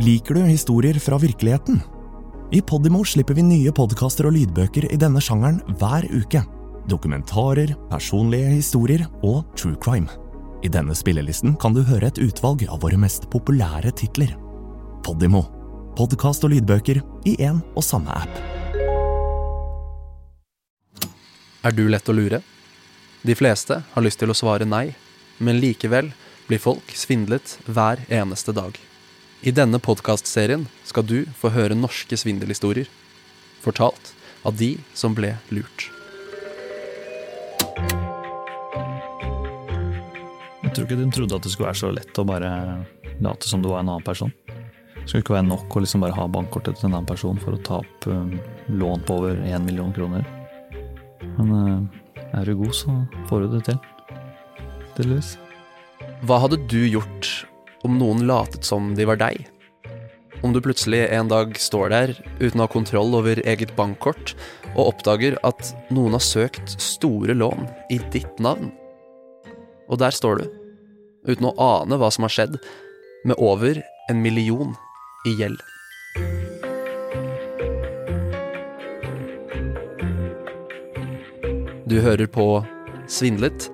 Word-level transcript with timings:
Liker 0.00 0.34
du 0.34 0.40
historier 0.40 0.96
fra 0.98 1.18
virkeligheten? 1.18 1.80
I 2.52 2.62
Podimo 2.62 3.02
slipper 3.04 3.36
vi 3.36 3.42
nye 3.44 3.72
podkaster 3.76 4.30
og 4.30 4.32
lydbøker 4.32 4.86
i 4.88 4.96
denne 4.96 5.20
sjangeren 5.20 5.58
hver 5.76 6.06
uke. 6.08 6.40
Dokumentarer, 6.88 7.74
personlige 7.90 8.54
historier 8.54 9.04
og 9.20 9.44
true 9.60 9.76
crime. 9.76 10.08
I 10.64 10.72
denne 10.72 10.96
spillelisten 10.96 11.52
kan 11.60 11.76
du 11.76 11.82
høre 11.84 12.08
et 12.08 12.22
utvalg 12.24 12.64
av 12.64 12.80
våre 12.80 12.96
mest 12.96 13.28
populære 13.28 13.92
titler. 14.00 14.32
Podimo. 15.04 15.44
Podkast 16.00 16.48
og 16.48 16.54
lydbøker 16.54 17.04
i 17.28 17.36
én 17.36 17.60
og 17.76 17.84
samme 17.84 18.16
app. 18.24 18.40
Er 21.60 21.76
du 21.76 21.84
lett 21.92 22.08
å 22.08 22.16
lure? 22.16 22.40
De 23.20 23.36
fleste 23.36 23.82
har 23.92 24.08
lyst 24.08 24.24
til 24.24 24.32
å 24.32 24.38
svare 24.46 24.64
nei, 24.64 24.94
men 25.44 25.60
likevel 25.60 26.08
blir 26.48 26.68
folk 26.70 26.96
svindlet 26.96 27.58
hver 27.68 28.00
eneste 28.08 28.56
dag. 28.56 28.80
I 29.40 29.52
denne 29.56 29.78
podkastserien 29.80 30.66
skal 30.84 31.06
du 31.08 31.22
få 31.40 31.48
høre 31.54 31.72
norske 31.72 32.12
svindelhistorier, 32.20 32.90
fortalt 33.64 34.10
av 34.44 34.58
de 34.60 34.74
som 34.92 35.14
ble 35.16 35.30
lurt. 35.48 35.86
Jeg 40.60 40.74
tror 40.76 40.84
ikke 40.84 40.98
de 41.00 41.08
trodde 41.16 41.38
at 41.38 41.48
det 41.48 41.54
skulle 41.54 41.70
være 41.70 41.80
så 41.80 41.92
lett 41.96 42.20
å 42.20 42.26
bare 42.28 42.50
late 43.24 43.48
som 43.48 43.64
du 43.64 43.70
var 43.70 43.80
en 43.80 43.94
annen 43.94 44.04
person. 44.04 44.28
Det 44.44 45.06
skulle 45.06 45.24
ikke 45.24 45.38
være 45.38 45.48
nok 45.48 45.72
å 45.72 45.84
liksom 45.86 46.04
bare 46.04 46.18
ha 46.20 46.28
bankkortet 46.28 46.76
til 46.76 46.90
en 46.90 46.98
annen 46.98 47.08
person 47.08 47.40
for 47.40 47.56
å 47.56 47.64
ta 47.64 47.80
opp 47.80 48.08
um, 48.12 48.36
lån 48.68 49.08
på 49.08 49.22
over 49.22 49.40
én 49.40 49.64
million 49.64 49.94
kroner. 49.96 50.26
Men 51.38 51.54
uh, 51.56 52.26
er 52.36 52.44
du 52.44 52.58
god, 52.60 52.76
så 52.76 52.92
får 53.32 53.46
du 53.46 53.56
det 53.56 53.62
til. 53.70 53.80
Tydeligvis. 54.98 55.38
Hva 56.28 56.42
hadde 56.44 56.60
du 56.68 56.82
gjort 56.84 57.32
om 57.86 57.96
noen 58.00 58.26
latet 58.28 58.66
som 58.66 58.92
de 58.96 59.06
var 59.08 59.20
deg? 59.20 59.46
Om 60.40 60.54
du 60.54 60.60
plutselig 60.64 61.02
en 61.12 61.28
dag 61.28 61.52
står 61.60 61.90
der 61.92 62.12
uten 62.40 62.60
å 62.60 62.64
ha 62.64 62.72
kontroll 62.72 63.12
over 63.18 63.42
eget 63.44 63.74
bankkort, 63.76 64.34
og 64.72 64.94
oppdager 64.94 65.36
at 65.44 65.72
noen 65.92 66.14
har 66.16 66.24
søkt 66.24 66.76
store 66.80 67.34
lån 67.36 67.66
i 67.92 67.98
ditt 68.14 68.38
navn. 68.40 68.70
Og 69.90 70.00
der 70.00 70.14
står 70.14 70.40
du, 70.40 70.46
uten 71.28 71.50
å 71.50 71.56
ane 71.60 71.98
hva 72.00 72.08
som 72.14 72.24
har 72.24 72.32
skjedd, 72.32 72.56
med 73.28 73.36
over 73.36 73.82
en 74.08 74.22
million 74.22 74.72
i 75.28 75.34
gjeld. 75.36 75.60
Du 81.90 81.98
hører 82.00 82.28
på 82.30 82.62
Svindlet. 83.10 83.66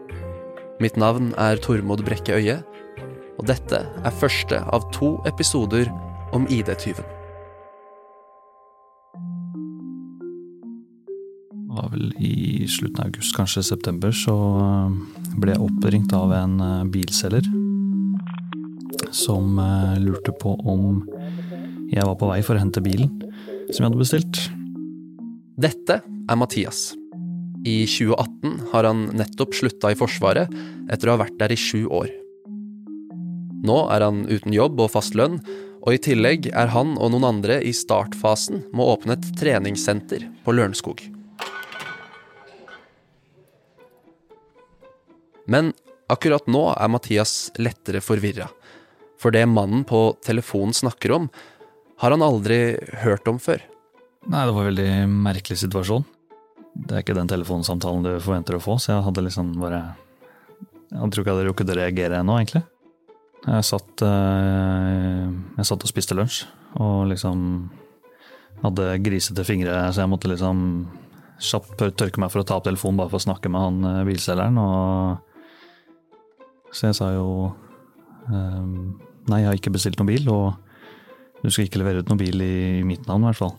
Mitt 0.81 0.97
navn 0.97 1.35
er 1.37 1.61
Tormod 1.61 2.01
Brekke 2.07 2.39
Øie, 2.39 2.63
og 3.37 3.45
dette 3.49 3.83
er 3.85 4.19
første 4.21 4.63
av 4.73 4.89
to 4.97 5.17
episoder 5.29 5.91
om 6.37 6.47
ID-tyven. 6.51 7.05
Det 11.53 11.77
var 11.77 11.93
vel 11.93 12.09
i 12.25 12.65
slutten 12.71 13.03
av 13.03 13.11
august, 13.11 13.37
kanskje 13.37 13.65
september, 13.67 14.15
så 14.17 14.33
uh, 14.33 14.97
ble 15.37 15.53
jeg 15.53 15.65
oppringt 15.67 16.15
av 16.17 16.33
en 16.33 16.57
uh, 16.63 16.89
bilselger. 16.89 17.45
Som 19.13 19.61
uh, 19.61 19.97
lurte 20.01 20.33
på 20.41 20.57
om 20.65 21.03
jeg 21.93 22.03
var 22.03 22.17
på 22.19 22.31
vei 22.33 22.41
for 22.43 22.57
å 22.57 22.63
hente 22.65 22.83
bilen 22.83 23.13
som 23.71 23.83
jeg 23.83 23.89
hadde 23.91 24.01
bestilt. 24.01 24.41
Dette 25.61 26.01
er 26.03 26.39
Mathias. 26.39 26.95
I 27.67 27.83
2018 27.91 28.71
har 28.73 28.87
han 28.89 29.09
nettopp 29.19 29.57
slutta 29.59 29.91
i 29.91 29.99
Forsvaret 29.99 30.53
etter 30.93 31.11
å 31.11 31.17
ha 31.17 31.25
vært 31.25 31.39
der 31.41 31.55
i 31.55 31.59
sju 31.59 31.87
år. 31.91 32.09
Nå 33.65 33.79
er 33.95 34.05
han 34.05 34.25
uten 34.29 34.53
jobb 34.53 34.81
og 34.85 34.93
fast 34.93 35.17
lønn, 35.19 35.39
og 35.87 35.95
i 35.95 36.01
tillegg 36.03 36.49
er 36.51 36.73
han 36.75 36.97
og 36.99 37.13
noen 37.15 37.29
andre 37.29 37.61
i 37.63 37.73
startfasen 37.77 38.65
med 38.73 38.83
å 38.83 38.97
åpne 38.97 39.15
et 39.15 39.29
treningssenter 39.39 40.27
på 40.45 40.55
Lørenskog. 40.57 41.05
Men 45.47 45.71
akkurat 46.11 46.49
nå 46.51 46.65
er 46.75 46.91
Mathias 46.91 47.53
lettere 47.63 48.03
forvirra. 48.03 48.49
For 49.17 49.33
det 49.33 49.47
mannen 49.49 49.87
på 49.87 50.11
telefonen 50.27 50.75
snakker 50.75 51.15
om, 51.15 51.31
har 52.03 52.13
han 52.13 52.25
aldri 52.25 52.77
hørt 53.05 53.29
om 53.31 53.39
før. 53.41 53.63
Nei, 54.27 54.43
det 54.43 54.53
var 54.53 54.67
en 54.67 54.73
veldig 54.73 54.91
merkelig 55.23 55.63
situasjon. 55.63 56.05
Det 56.77 56.93
er 56.93 57.05
ikke 57.05 57.17
den 57.17 57.31
telefonsamtalen 57.31 58.05
du 58.05 58.11
forventer 58.21 58.59
å 58.59 58.63
få, 58.63 58.77
så 58.83 58.97
jeg 58.97 59.07
hadde 59.07 59.25
liksom 59.25 59.55
bare 59.63 59.85
Jeg 60.91 61.11
tror 61.13 61.23
ikke 61.23 61.31
jeg 61.31 61.37
hadde 61.37 61.47
rukket 61.49 61.71
å 61.73 61.77
reagere 61.79 62.19
ennå, 62.21 62.37
egentlig. 62.39 62.63
Jeg 63.47 63.63
satt, 63.63 64.03
eh, 64.03 65.27
jeg 65.59 65.67
satt 65.69 65.85
og 65.85 65.91
spiste 65.91 66.17
lunsj, 66.19 66.45
og 66.83 67.07
liksom 67.13 67.71
hadde 68.65 68.87
grisete 69.05 69.45
fingre, 69.47 69.93
så 69.93 70.03
jeg 70.03 70.11
måtte 70.11 70.31
liksom 70.31 70.59
kjapt 71.39 71.85
tørke 72.01 72.19
meg 72.19 72.33
for 72.33 72.43
å 72.43 72.47
ta 72.49 72.57
opp 72.59 72.67
telefonen 72.67 72.99
bare 72.99 73.13
for 73.13 73.21
å 73.21 73.27
snakke 73.27 73.49
med 73.53 73.61
han 73.63 73.79
eh, 73.91 74.07
bilselgeren. 74.09 74.59
Og 74.59 75.19
så 76.75 76.91
jeg 76.91 76.99
sa 76.99 77.13
jo 77.15 77.29
um, 78.27 78.99
nei, 79.31 79.41
jeg 79.43 79.49
har 79.49 79.59
ikke 79.61 79.75
bestilt 79.77 79.99
noen 80.01 80.11
bil, 80.11 80.27
og 80.33 80.47
du 81.45 81.51
skal 81.53 81.69
ikke 81.69 81.81
levere 81.81 82.03
ut 82.03 82.11
noen 82.11 82.25
bil 82.25 82.43
i 82.43 82.83
mitt 82.87 83.07
navn, 83.07 83.23
i 83.23 83.31
hvert 83.31 83.43
fall. 83.45 83.55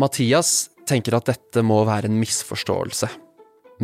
Mathias 0.00 0.68
tenker 0.88 1.16
at 1.16 1.30
dette 1.30 1.64
må 1.64 1.80
være 1.88 2.10
en 2.10 2.20
misforståelse, 2.20 3.08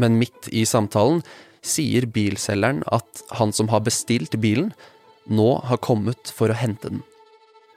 men 0.01 0.21
midt 0.21 0.51
i 0.53 0.67
samtalen 0.69 1.23
sier 1.65 2.07
bilselgeren 2.11 2.83
at 2.93 3.25
han 3.39 3.53
som 3.57 3.69
har 3.73 3.81
bestilt 3.87 4.37
bilen, 4.43 4.73
nå 5.31 5.51
har 5.65 5.83
kommet 5.83 6.33
for 6.35 6.51
å 6.51 6.59
hente 6.59 6.91
den. 6.91 7.03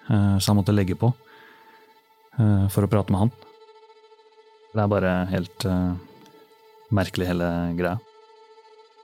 Uh, 0.10 0.38
så 0.40 0.52
han 0.52 0.60
måtte 0.60 0.76
legge 0.76 0.98
på 1.00 1.12
uh, 1.14 2.66
for 2.74 2.86
å 2.86 2.90
prate 2.92 3.14
med 3.14 3.26
han. 3.26 3.34
Det 4.74 4.82
er 4.82 4.90
bare 4.92 5.14
helt 5.30 5.68
uh, 5.70 5.94
merkelig, 6.94 7.30
hele 7.30 7.50
greia. 7.78 8.00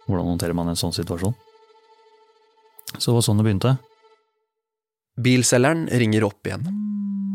Hvordan 0.09 0.33
håndterer 0.33 0.57
man 0.57 0.71
en 0.71 0.79
sånn 0.79 0.95
situasjon? 0.95 1.35
Så 2.97 3.11
det 3.11 3.15
var 3.19 3.25
sånn 3.27 3.39
det 3.39 3.45
begynte. 3.45 3.75
Bilselgeren 5.21 5.85
ringer 6.01 6.25
opp 6.25 6.47
igjen. 6.49 6.65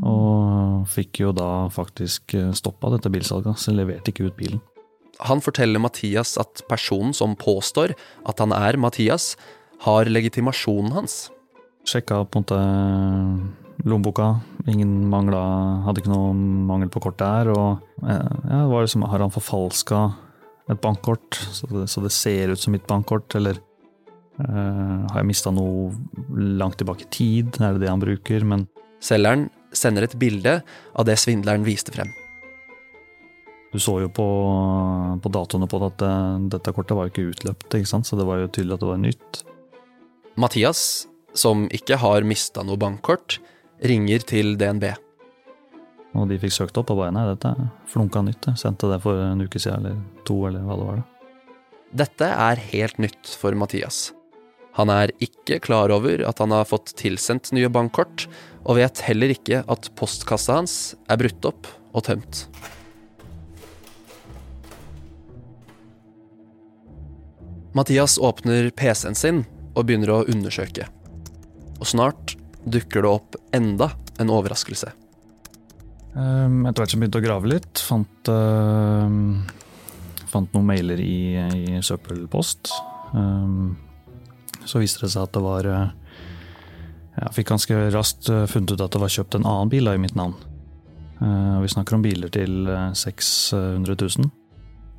Og 0.05 0.85
fikk 0.91 1.23
jo 1.23 1.31
da 1.37 1.69
faktisk 1.73 2.35
stoppa 2.59 2.91
dette 2.93 3.13
bilsalget, 3.13 3.61
så 3.63 3.73
leverte 3.73 4.11
ikke 4.11 4.27
ut 4.27 4.37
bilen. 4.37 4.61
Han 5.23 5.39
forteller 5.45 5.79
Mathias 5.79 6.35
at 6.43 6.65
personen 6.69 7.15
som 7.15 7.37
påstår 7.39 7.95
at 8.27 8.43
han 8.43 8.53
er 8.57 8.81
Mathias, 8.83 9.35
har 9.85 10.11
legitimasjonen 10.11 10.95
hans. 10.97 11.29
Sjekka 11.85 12.23
på 12.25 12.41
en 12.41 12.45
måte 12.45 12.59
lommeboka. 13.85 14.41
Ingen 14.71 15.09
mangla 15.13 15.43
Hadde 15.85 16.01
ikke 16.01 16.13
noe 16.13 16.33
mangel 16.35 16.89
på 16.93 17.03
kortet 17.05 17.25
der. 17.25 17.53
Og 17.53 17.85
ja, 18.01 18.63
var 18.71 18.87
liksom, 18.87 19.05
har 19.11 19.25
han 19.25 19.35
forfalska 19.35 20.07
et 20.73 20.81
bankkort, 20.81 21.37
så 21.53 21.69
det, 21.69 21.89
så 21.93 22.01
det, 22.01 22.11
ser 22.17 22.55
ut 22.55 22.61
som 22.61 22.73
mitt 22.73 22.87
bankkort, 22.89 23.35
eller 23.37 23.59
uh, 24.41 25.05
har 25.11 25.19
jeg 25.19 25.29
mista 25.29 25.51
noe 25.53 25.91
langt 26.33 26.79
tilbake 26.81 27.05
i 27.05 27.11
tid? 27.13 27.59
Er 27.61 27.77
det 27.77 27.85
det 27.85 27.93
han 27.93 28.01
bruker? 28.01 28.47
Men 28.49 28.65
Selgeren 29.05 29.49
sender 29.75 30.07
et 30.07 30.17
bilde 30.17 30.61
av 30.95 31.05
det 31.05 31.19
svindleren 31.21 31.67
viste 31.67 31.93
frem. 31.93 32.09
Du 33.75 33.81
så 33.83 33.99
jo 34.05 34.09
på, 34.15 34.27
på 35.21 35.33
datoene 35.35 35.67
på 35.69 35.81
det 35.83 35.89
at 35.91 35.99
det, 36.01 36.15
dette 36.55 36.73
kortet 36.77 36.97
var 36.97 37.09
jo 37.09 37.13
ikke 37.13 37.27
utløpt, 37.33 37.75
ikke 37.75 37.91
sant? 37.91 38.07
så 38.07 38.17
det 38.17 38.27
var 38.29 38.41
jo 38.41 38.53
tydelig 38.55 38.77
at 38.77 38.85
det 38.85 38.91
var 38.93 39.03
nytt. 39.03 39.41
Mathias, 40.35 41.07
som 41.35 41.69
ikke 41.71 42.01
har 42.03 42.25
mista 42.27 42.65
noe 42.67 42.79
bankkort, 42.81 43.39
ringer 43.87 44.25
til 44.27 44.57
DNB. 44.59 44.89
Og 46.19 46.27
de 46.31 46.39
fikk 46.43 46.55
søkt 46.57 46.79
opp 46.81 46.91
og 46.91 47.01
bare 47.03 47.15
nei, 47.15 47.23
dette 47.29 47.53
er 47.55 47.71
flunka 47.91 48.23
nytt. 48.23 48.49
Jeg 48.51 48.63
sendte 48.63 48.91
det 48.91 49.01
for 49.03 49.19
en 49.23 49.45
uke 49.47 49.63
siden 49.63 49.87
eller 49.87 50.01
to, 50.27 50.41
eller 50.49 50.67
hva 50.67 50.79
det 50.79 50.89
var. 50.89 50.99
da. 50.99 51.55
Dette 52.05 52.33
er 52.49 52.67
helt 52.73 52.99
nytt 53.03 53.31
for 53.39 53.55
Mathias. 53.59 54.09
Han 54.75 54.91
er 54.91 55.15
ikke 55.23 55.61
klar 55.63 55.95
over 55.95 56.25
at 56.27 56.43
han 56.43 56.51
har 56.51 56.67
fått 56.67 56.97
tilsendt 56.99 57.53
nye 57.55 57.71
bankkort, 57.71 58.27
og 58.67 58.81
vet 58.81 59.05
heller 59.07 59.31
ikke 59.31 59.63
at 59.71 59.91
postkassa 59.95 60.59
hans 60.59 60.79
er 61.07 61.21
brutt 61.21 61.47
opp 61.47 61.71
og 61.95 62.09
tømt. 62.11 62.47
Mathias 67.75 68.19
åpner 68.23 68.71
PC-en 68.75 69.19
sin 69.19 69.45
og 69.75 69.87
begynner 69.87 70.13
å 70.15 70.25
undersøke. 70.31 70.89
Og 71.81 71.89
snart 71.91 72.37
dukker 72.65 73.05
det 73.05 73.11
opp 73.11 73.39
enda 73.55 73.91
en 74.23 74.31
overraskelse. 74.33 74.93
Um, 76.15 76.63
etter 76.69 76.85
hvert 76.85 76.93
som 76.93 77.01
jeg 77.01 77.09
begynte 77.09 77.21
å 77.21 77.25
grave 77.25 77.51
litt, 77.51 77.81
fant, 77.83 78.31
uh, 78.31 79.11
fant 80.31 80.55
noen 80.55 80.69
mailer 80.69 81.01
i, 81.03 81.35
i 81.35 81.83
søppelpost. 81.83 82.71
Um, 83.15 83.75
så 84.65 84.81
viste 84.81 85.05
det 85.05 85.13
seg 85.13 85.27
at 85.27 85.35
det 85.35 85.43
var 85.45 85.67
uh, 85.69 85.91
Jeg 87.19 87.35
fikk 87.41 87.51
ganske 87.51 87.81
raskt 87.95 88.31
uh, 88.31 88.47
funnet 88.51 88.77
ut 88.77 88.85
at 88.87 88.95
det 88.95 89.03
var 89.03 89.13
kjøpt 89.13 89.39
en 89.39 89.49
annen 89.51 89.73
bil 89.75 89.91
i 89.91 89.99
mitt 90.01 90.17
navn. 90.19 90.37
Uh, 91.19 91.59
vi 91.65 91.73
snakker 91.75 91.99
om 91.99 92.07
biler 92.07 92.31
til 92.33 92.71
600 92.71 93.99
000. 93.99 94.31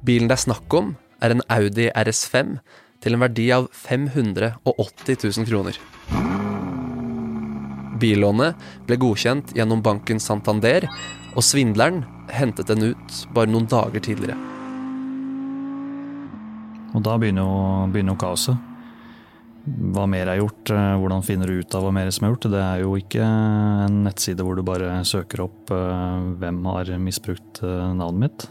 Bilen 0.06 0.30
det 0.30 0.36
er 0.36 0.46
snakk 0.46 0.76
om, 0.78 0.94
er 1.24 1.34
en 1.34 1.46
Audi 1.50 1.88
RS5 1.96 2.58
til 3.04 3.16
en 3.16 3.24
verdi 3.26 3.50
av 3.56 3.68
580 3.74 5.20
000 5.26 5.50
kroner. 5.50 5.80
Billånet 8.00 8.60
ble 8.88 8.98
godkjent 9.00 9.54
gjennom 9.56 9.84
banken 9.86 10.20
Santander, 10.20 10.88
og 11.36 11.44
svindleren 11.44 12.04
hentet 12.32 12.70
den 12.72 12.92
ut 12.92 13.20
bare 13.36 13.52
noen 13.52 13.68
dager 13.72 14.04
tidligere. 14.04 14.38
Og 16.96 17.04
da 17.04 17.18
begynner 17.20 17.44
jo, 17.44 17.92
begynner 17.92 18.16
jo 18.16 18.22
kaoset. 18.24 18.72
Hva 19.66 20.06
mer 20.08 20.30
er 20.30 20.40
gjort, 20.40 20.70
eh, 20.70 20.92
hvordan 21.02 21.24
finner 21.26 21.50
du 21.50 21.60
ut 21.60 21.76
av 21.76 21.84
hva 21.84 21.94
mer 21.96 22.12
som 22.14 22.28
er 22.28 22.36
gjort? 22.36 22.52
Det 22.54 22.62
er 22.62 22.84
jo 22.84 22.92
ikke 23.00 23.26
en 23.26 24.04
nettside 24.06 24.46
hvor 24.46 24.56
du 24.56 24.62
bare 24.64 25.00
søker 25.10 25.42
opp 25.48 25.74
eh, 25.74 26.28
hvem 26.40 26.62
har 26.70 26.92
misbrukt 27.02 27.64
eh, 27.66 27.88
navnet 27.98 28.22
mitt. 28.28 28.46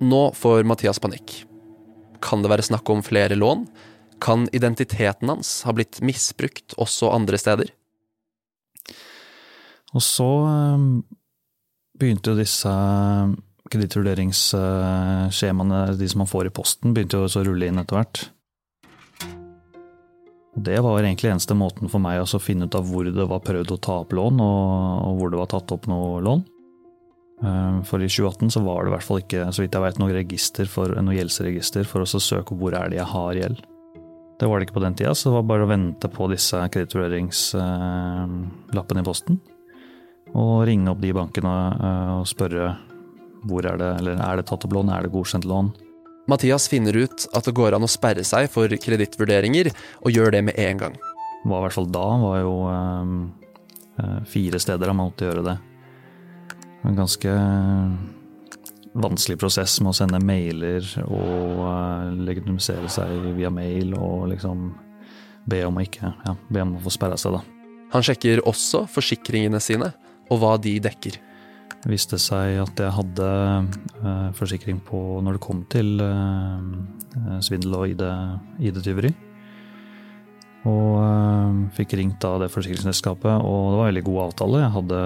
Nå 0.00 0.30
får 0.36 0.64
Mathias 0.68 1.00
panikk. 1.02 1.42
Kan 2.24 2.42
det 2.42 2.50
være 2.52 2.66
snakk 2.66 2.86
om 2.92 3.04
flere 3.04 3.36
lån? 3.38 3.60
Kan 4.22 4.48
identiteten 4.56 5.28
hans 5.28 5.62
ha 5.66 5.72
blitt 5.76 5.96
misbrukt 6.04 6.74
også 6.80 7.14
andre 7.14 7.38
steder? 7.40 7.68
Og 9.94 10.02
så 10.04 10.30
begynte 11.96 12.30
jo 12.32 12.38
disse 12.38 12.72
kredittvurderingsskjemaene, 13.72 15.96
de 15.98 16.08
som 16.08 16.18
man 16.22 16.30
får 16.30 16.46
i 16.48 16.54
posten, 16.54 16.94
begynte 16.94 17.16
jo 17.18 17.24
å 17.26 17.44
rulle 17.46 17.66
inn 17.68 17.80
etter 17.82 17.96
hvert. 17.98 18.16
Og 20.56 20.60
Det 20.64 20.78
var 20.80 21.02
egentlig 21.02 21.32
eneste 21.34 21.54
måten 21.58 21.88
for 21.92 22.00
meg 22.00 22.22
å 22.22 22.38
finne 22.40 22.64
ut 22.64 22.74
av 22.78 22.84
hvor 22.88 23.04
det 23.04 23.28
var 23.28 23.44
prøvd 23.44 23.70
å 23.74 23.82
ta 23.82 23.94
opp 24.04 24.12
lån, 24.16 24.36
og, 24.40 25.16
hvor 25.18 25.28
det 25.32 25.40
var 25.42 25.50
tatt 25.52 25.72
opp 25.74 25.84
noe 25.90 26.22
lån. 26.24 26.42
Eh, 27.44 27.82
for 27.84 28.00
i 28.00 28.08
2018 28.08 28.48
så 28.50 28.60
var 28.64 28.82
det 28.82 28.88
i 28.90 28.94
hvert 28.94 29.04
fall 29.04 29.20
ikke 29.20 29.52
så 29.52 29.60
vidt 29.62 29.74
jeg 29.76 29.82
vet, 29.84 29.98
noe, 30.00 30.12
register 30.16 30.66
for, 30.70 30.88
noe 31.04 31.18
gjeldsregister 31.18 31.84
for 31.88 32.00
å 32.02 32.06
søke 32.08 32.54
hvor 32.56 32.72
er 32.78 32.86
det 32.92 32.98
jeg 33.00 33.10
har 33.12 33.32
gjeld. 33.36 33.58
Det 34.36 34.46
var 34.48 34.56
det 34.58 34.64
ikke 34.66 34.78
på 34.78 34.84
den 34.84 34.96
tida, 34.96 35.12
så 35.16 35.22
det 35.28 35.36
var 35.38 35.48
bare 35.48 35.64
å 35.64 35.70
vente 35.70 36.06
på 36.12 36.24
disse 36.28 36.56
kredittvurderingslappene 36.72 39.00
i 39.00 39.06
posten. 39.06 39.34
Og 40.36 40.66
ringe 40.68 40.90
opp 40.92 41.00
de 41.00 41.12
bankene 41.16 41.54
eh, 41.76 42.14
og 42.20 42.26
spørre 42.28 42.64
hvor 43.46 43.62
er 43.68 43.76
det, 43.78 43.90
eller 44.00 44.14
er 44.18 44.34
det 44.36 44.46
tatt 44.48 44.64
opp 44.66 44.74
lån, 44.74 44.92
er 44.92 45.00
det 45.04 45.14
godkjent 45.14 45.46
lån. 45.46 45.68
Mathias 46.26 46.68
finner 46.68 46.94
ut 46.98 47.26
at 47.38 47.44
det 47.46 47.54
går 47.54 47.72
an 47.76 47.86
å 47.86 47.90
sperre 47.90 48.24
seg 48.26 48.50
for 48.50 48.66
kredittvurderinger, 48.66 49.70
og 50.02 50.10
gjør 50.10 50.30
det 50.34 50.42
med 50.48 50.58
en 50.58 50.78
gang. 50.80 50.94
Det 50.98 51.50
var 51.52 51.58
i 51.60 51.62
hvert 51.68 51.76
fall 51.76 51.92
da 51.94 52.06
var 52.18 52.40
jo 52.40 52.54
um, 52.66 53.30
fire 54.26 54.58
steder 54.58 54.88
han 54.90 54.98
måtte 54.98 55.24
gjøre 55.28 55.46
det. 55.46 55.54
En 56.86 56.96
ganske 56.96 57.32
vanskelig 58.96 59.36
prosess 59.40 59.76
med 59.82 59.90
å 59.90 59.96
sende 59.98 60.20
mailer 60.22 60.86
og 61.04 61.60
uh, 61.60 62.08
legitimisere 62.28 62.88
seg 62.92 63.30
via 63.36 63.50
mail 63.52 63.92
og 63.98 64.30
liksom 64.32 64.70
be 65.50 65.60
om 65.66 65.78
å 65.78 65.84
ikke 65.84 66.10
ja, 66.10 66.34
be 66.48 66.62
om 66.62 66.76
å 66.78 66.82
få 66.86 66.94
sperra 66.94 67.18
seg, 67.20 67.36
da. 67.36 67.42
Han 67.92 68.06
sjekker 68.06 68.42
også 68.48 68.84
forsikringene 68.90 69.60
sine 69.62 69.92
og 70.30 70.40
hva 70.42 70.56
de 70.58 70.74
dekker. 70.82 71.20
Det 71.76 71.90
viste 71.92 72.18
seg 72.18 72.56
at 72.64 72.82
jeg 72.82 72.94
hadde 72.96 73.28
uh, 74.00 74.30
forsikring 74.38 74.80
på 74.86 75.02
når 75.22 75.36
det 75.36 75.44
kom 75.44 75.62
til 75.70 75.94
svindel 77.44 77.78
og 77.78 77.92
ID-tyveri. 77.92 79.12
ID 79.12 79.35
og 80.66 80.98
uh, 80.98 81.58
fikk 81.76 81.94
ringt 82.00 82.24
av 82.26 82.40
det 82.42 82.50
forsikringsselskapet, 82.52 83.42
og 83.46 83.72
det 83.72 83.80
var 83.80 83.90
veldig 83.90 84.04
god 84.08 84.22
avtale. 84.26 84.62
Jeg 84.64 84.74
hadde 84.76 85.00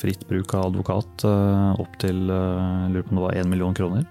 fritt 0.00 0.26
bruk 0.30 0.54
av 0.54 0.68
advokat 0.70 1.26
opp 1.26 1.96
til 2.02 2.26
lurer 2.28 3.02
på 3.02 3.12
om 3.14 3.18
det 3.18 3.26
var 3.26 3.40
én 3.40 3.50
million 3.50 3.74
kroner. 3.74 4.06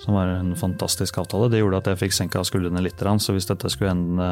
Som 0.00 0.16
var 0.16 0.30
en 0.32 0.54
fantastisk 0.56 1.18
avtale. 1.20 1.50
Det 1.52 1.58
gjorde 1.60 1.82
at 1.82 1.90
jeg 1.90 2.00
fikk 2.06 2.14
senka 2.16 2.40
skuldrene 2.46 2.80
litt. 2.80 3.02
Så 3.20 3.34
hvis 3.36 3.50
dette 3.50 3.68
skulle 3.68 3.92
ende 3.92 4.30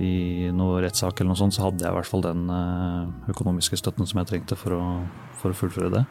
i 0.00 0.48
noe 0.56 0.80
rettssak, 0.80 1.20
eller 1.20 1.34
noe 1.34 1.40
sånt, 1.42 1.52
så 1.52 1.66
hadde 1.66 1.84
jeg 1.84 1.92
i 1.92 1.98
hvert 1.98 2.08
fall 2.08 2.24
den 2.24 2.46
økonomiske 3.28 3.76
støtten 3.82 4.08
som 4.08 4.22
jeg 4.22 4.30
trengte 4.30 4.56
for 4.56 4.78
å 4.78 4.86
for 5.42 5.52
å 5.52 5.58
fullføre 5.58 5.90
det. 5.92 6.02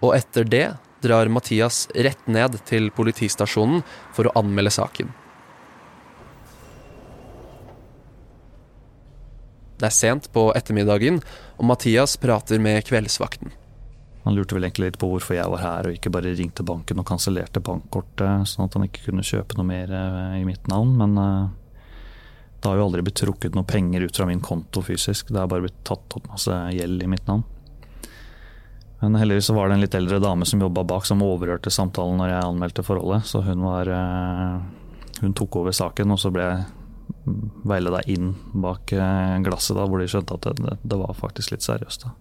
Og 0.00 0.14
etter 0.16 0.46
det 0.48 0.66
drar 1.04 1.30
Mathias 1.32 1.84
rett 1.92 2.28
ned 2.28 2.56
til 2.68 2.88
politistasjonen 2.96 3.84
for 4.16 4.28
å 4.28 4.36
anmelde 4.40 4.72
saken. 4.72 5.12
Det 9.80 9.88
er 9.88 9.96
sent 9.96 10.28
på 10.34 10.50
ettermiddagen, 10.52 11.22
og 11.56 11.64
Mathias 11.70 12.18
prater 12.20 12.60
med 12.60 12.84
kveldsvakten. 12.84 13.54
Han 14.26 14.36
lurte 14.36 14.52
vel 14.54 14.66
egentlig 14.66 14.90
litt 14.90 14.98
på 15.00 15.08
hvorfor 15.08 15.38
jeg 15.38 15.48
var 15.48 15.62
her 15.62 15.88
og 15.88 15.96
ikke 15.96 16.12
bare 16.12 16.34
ringte 16.36 16.64
banken 16.66 17.00
og 17.00 17.06
kansellerte 17.08 17.62
bankkortet, 17.64 18.50
sånn 18.50 18.66
at 18.66 18.76
han 18.76 18.84
ikke 18.84 19.06
kunne 19.06 19.24
kjøpe 19.24 19.56
noe 19.56 19.68
mer 19.70 19.94
eh, 19.96 20.34
i 20.42 20.44
mitt 20.44 20.68
navn. 20.68 20.92
Men 21.00 21.16
eh, 21.16 21.46
det 22.60 22.68
har 22.68 22.76
jo 22.76 22.90
aldri 22.90 23.06
blitt 23.06 23.22
trukket 23.22 23.56
noe 23.56 23.64
penger 23.64 24.04
ut 24.04 24.20
fra 24.20 24.26
min 24.28 24.42
konto 24.44 24.84
fysisk. 24.84 25.32
Det 25.32 25.40
har 25.40 25.48
bare 25.48 25.64
blitt 25.64 25.80
tatt 25.88 26.18
opp 26.18 26.28
masse 26.28 26.58
gjeld 26.76 27.06
i 27.06 27.08
mitt 27.08 27.24
navn. 27.30 27.46
Men 29.00 29.16
heldigvis 29.16 29.48
var 29.56 29.70
det 29.70 29.78
en 29.78 29.84
litt 29.86 29.96
eldre 29.96 30.18
dame 30.20 30.44
som 30.44 30.60
jobba 30.60 30.84
bak, 30.84 31.06
som 31.08 31.24
overhørte 31.24 31.72
samtalen 31.72 32.20
når 32.20 32.34
jeg 32.34 32.50
anmeldte 32.50 32.84
forholdet. 32.84 33.24
Så 33.30 33.40
hun 33.46 33.64
var 33.64 33.88
eh, 33.88 34.60
Hun 35.20 35.34
tok 35.36 35.56
over 35.60 35.72
saken, 35.72 36.12
og 36.12 36.20
så 36.20 36.30
ble 36.32 36.44
jeg 36.44 36.60
veileda 37.66 38.02
inn 38.10 38.32
bak 38.62 38.92
eh, 38.96 39.36
glasset, 39.44 39.76
da, 39.78 39.86
hvor 39.86 40.02
de 40.02 40.08
skjønte 40.10 40.36
at 40.36 40.48
det, 40.58 40.78
det 40.82 40.98
var 41.00 41.16
faktisk 41.18 41.54
litt 41.54 41.66
seriøst. 41.66 42.06
da. 42.06 42.14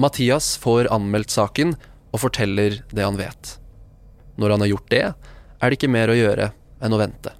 Mathias 0.00 0.56
får 0.58 0.88
anmeldt 0.94 1.30
saken 1.30 1.76
og 2.14 2.22
forteller 2.24 2.80
det 2.90 3.04
han 3.06 3.18
vet. 3.18 3.56
Når 4.38 4.54
han 4.54 4.64
har 4.64 4.72
gjort 4.72 4.90
det, 4.90 5.06
er 5.14 5.70
det 5.70 5.78
ikke 5.78 5.92
mer 5.94 6.10
å 6.10 6.18
gjøre 6.18 6.50
enn 6.84 6.94
å 6.94 7.00
vente. 7.00 7.32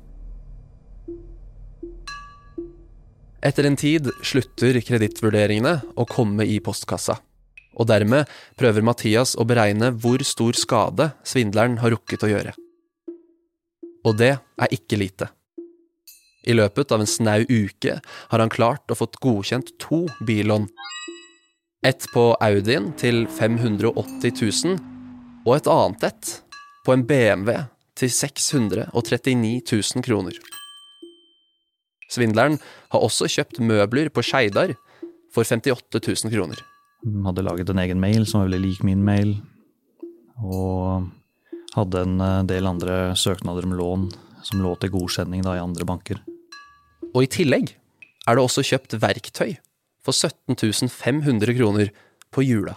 Etter 3.45 3.67
en 3.69 3.77
tid 3.77 4.09
slutter 4.25 4.79
kredittvurderingene 4.81 5.75
å 6.01 6.07
komme 6.09 6.47
i 6.49 6.61
postkassa. 6.65 7.19
Og 7.75 7.89
dermed 7.91 8.31
prøver 8.57 8.87
Mathias 8.87 9.35
å 9.37 9.45
beregne 9.45 9.91
hvor 10.01 10.23
stor 10.25 10.57
skade 10.57 11.11
svindleren 11.27 11.81
har 11.83 11.93
rukket 11.93 12.25
å 12.25 12.31
gjøre. 12.31 12.55
Og 14.07 14.17
det 14.21 14.37
er 14.39 14.75
ikke 14.77 15.01
lite. 15.01 15.29
I 16.45 16.57
løpet 16.57 16.93
av 16.93 17.03
en 17.03 17.09
snau 17.09 17.45
uke 17.49 17.99
har 18.03 18.43
han 18.43 18.53
klart 18.53 18.91
å 18.91 18.99
fått 18.99 19.21
godkjent 19.25 19.73
to 19.83 20.05
billån. 20.29 20.67
Et 21.85 22.07
på 22.13 22.25
Audien 22.45 22.91
til 23.01 23.25
580 23.29 24.35
000, 24.41 24.77
og 25.45 25.57
et 25.57 25.71
annet 25.71 26.07
et 26.09 26.35
på 26.85 26.95
en 26.95 27.05
BMW 27.09 27.65
til 27.97 28.13
639 28.13 29.63
000 29.71 30.05
kroner. 30.05 30.37
Svindleren 32.13 32.59
har 32.93 33.05
også 33.05 33.29
kjøpt 33.31 33.63
møbler 33.65 34.11
på 34.13 34.25
Skeidar 34.25 34.75
for 35.35 35.45
58 35.49 36.01
000 36.01 36.33
kroner. 36.35 36.61
Hadde 37.27 37.45
laget 37.45 37.73
en 37.73 37.83
egen 37.83 38.01
mail 38.01 38.25
som 38.29 38.41
var 38.41 38.49
veldig 38.49 38.63
lik 38.65 38.85
min 38.87 39.03
mail, 39.05 39.35
og 40.41 41.09
hadde 41.75 42.05
en 42.05 42.21
eh, 42.23 42.45
del 42.49 42.69
andre 42.69 42.99
søknader 43.19 43.67
om 43.67 43.75
lån 43.77 44.07
som 44.45 44.63
lå 44.63 44.75
til 44.81 44.93
godkjenning 44.95 45.43
da, 45.45 45.57
i 45.57 45.63
andre 45.63 45.87
banker. 45.89 46.21
Og 47.15 47.27
i 47.27 47.31
tillegg 47.31 47.71
er 48.27 48.37
det 48.37 48.43
også 48.43 48.65
kjøpt 48.67 48.97
verktøy 49.03 49.55
for 50.05 50.13
17 50.13 50.91
500 50.91 51.57
kroner 51.57 51.93
på 52.35 52.45
Jula. 52.45 52.75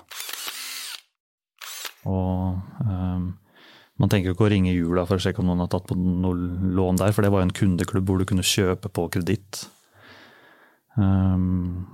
Og 2.08 2.62
um, 2.86 3.26
man 3.98 4.12
tenker 4.12 4.30
jo 4.30 4.38
ikke 4.38 4.46
å 4.48 4.52
ringe 4.54 4.76
Jula 4.76 5.08
for 5.10 5.18
å 5.18 5.24
sjekke 5.24 5.42
om 5.42 5.50
noen 5.50 5.66
har 5.66 5.72
tatt 5.74 5.88
på 5.90 5.98
noe 5.98 6.38
lån 6.78 7.02
der, 7.02 7.16
for 7.16 7.26
det 7.26 7.34
var 7.34 7.42
jo 7.42 7.50
en 7.50 7.58
kundeklubb 7.60 8.08
hvor 8.08 8.22
du 8.22 8.28
kunne 8.30 8.46
kjøpe 8.46 8.92
på 8.94 9.08
kreditt. 9.18 9.66
Um, 10.96 11.88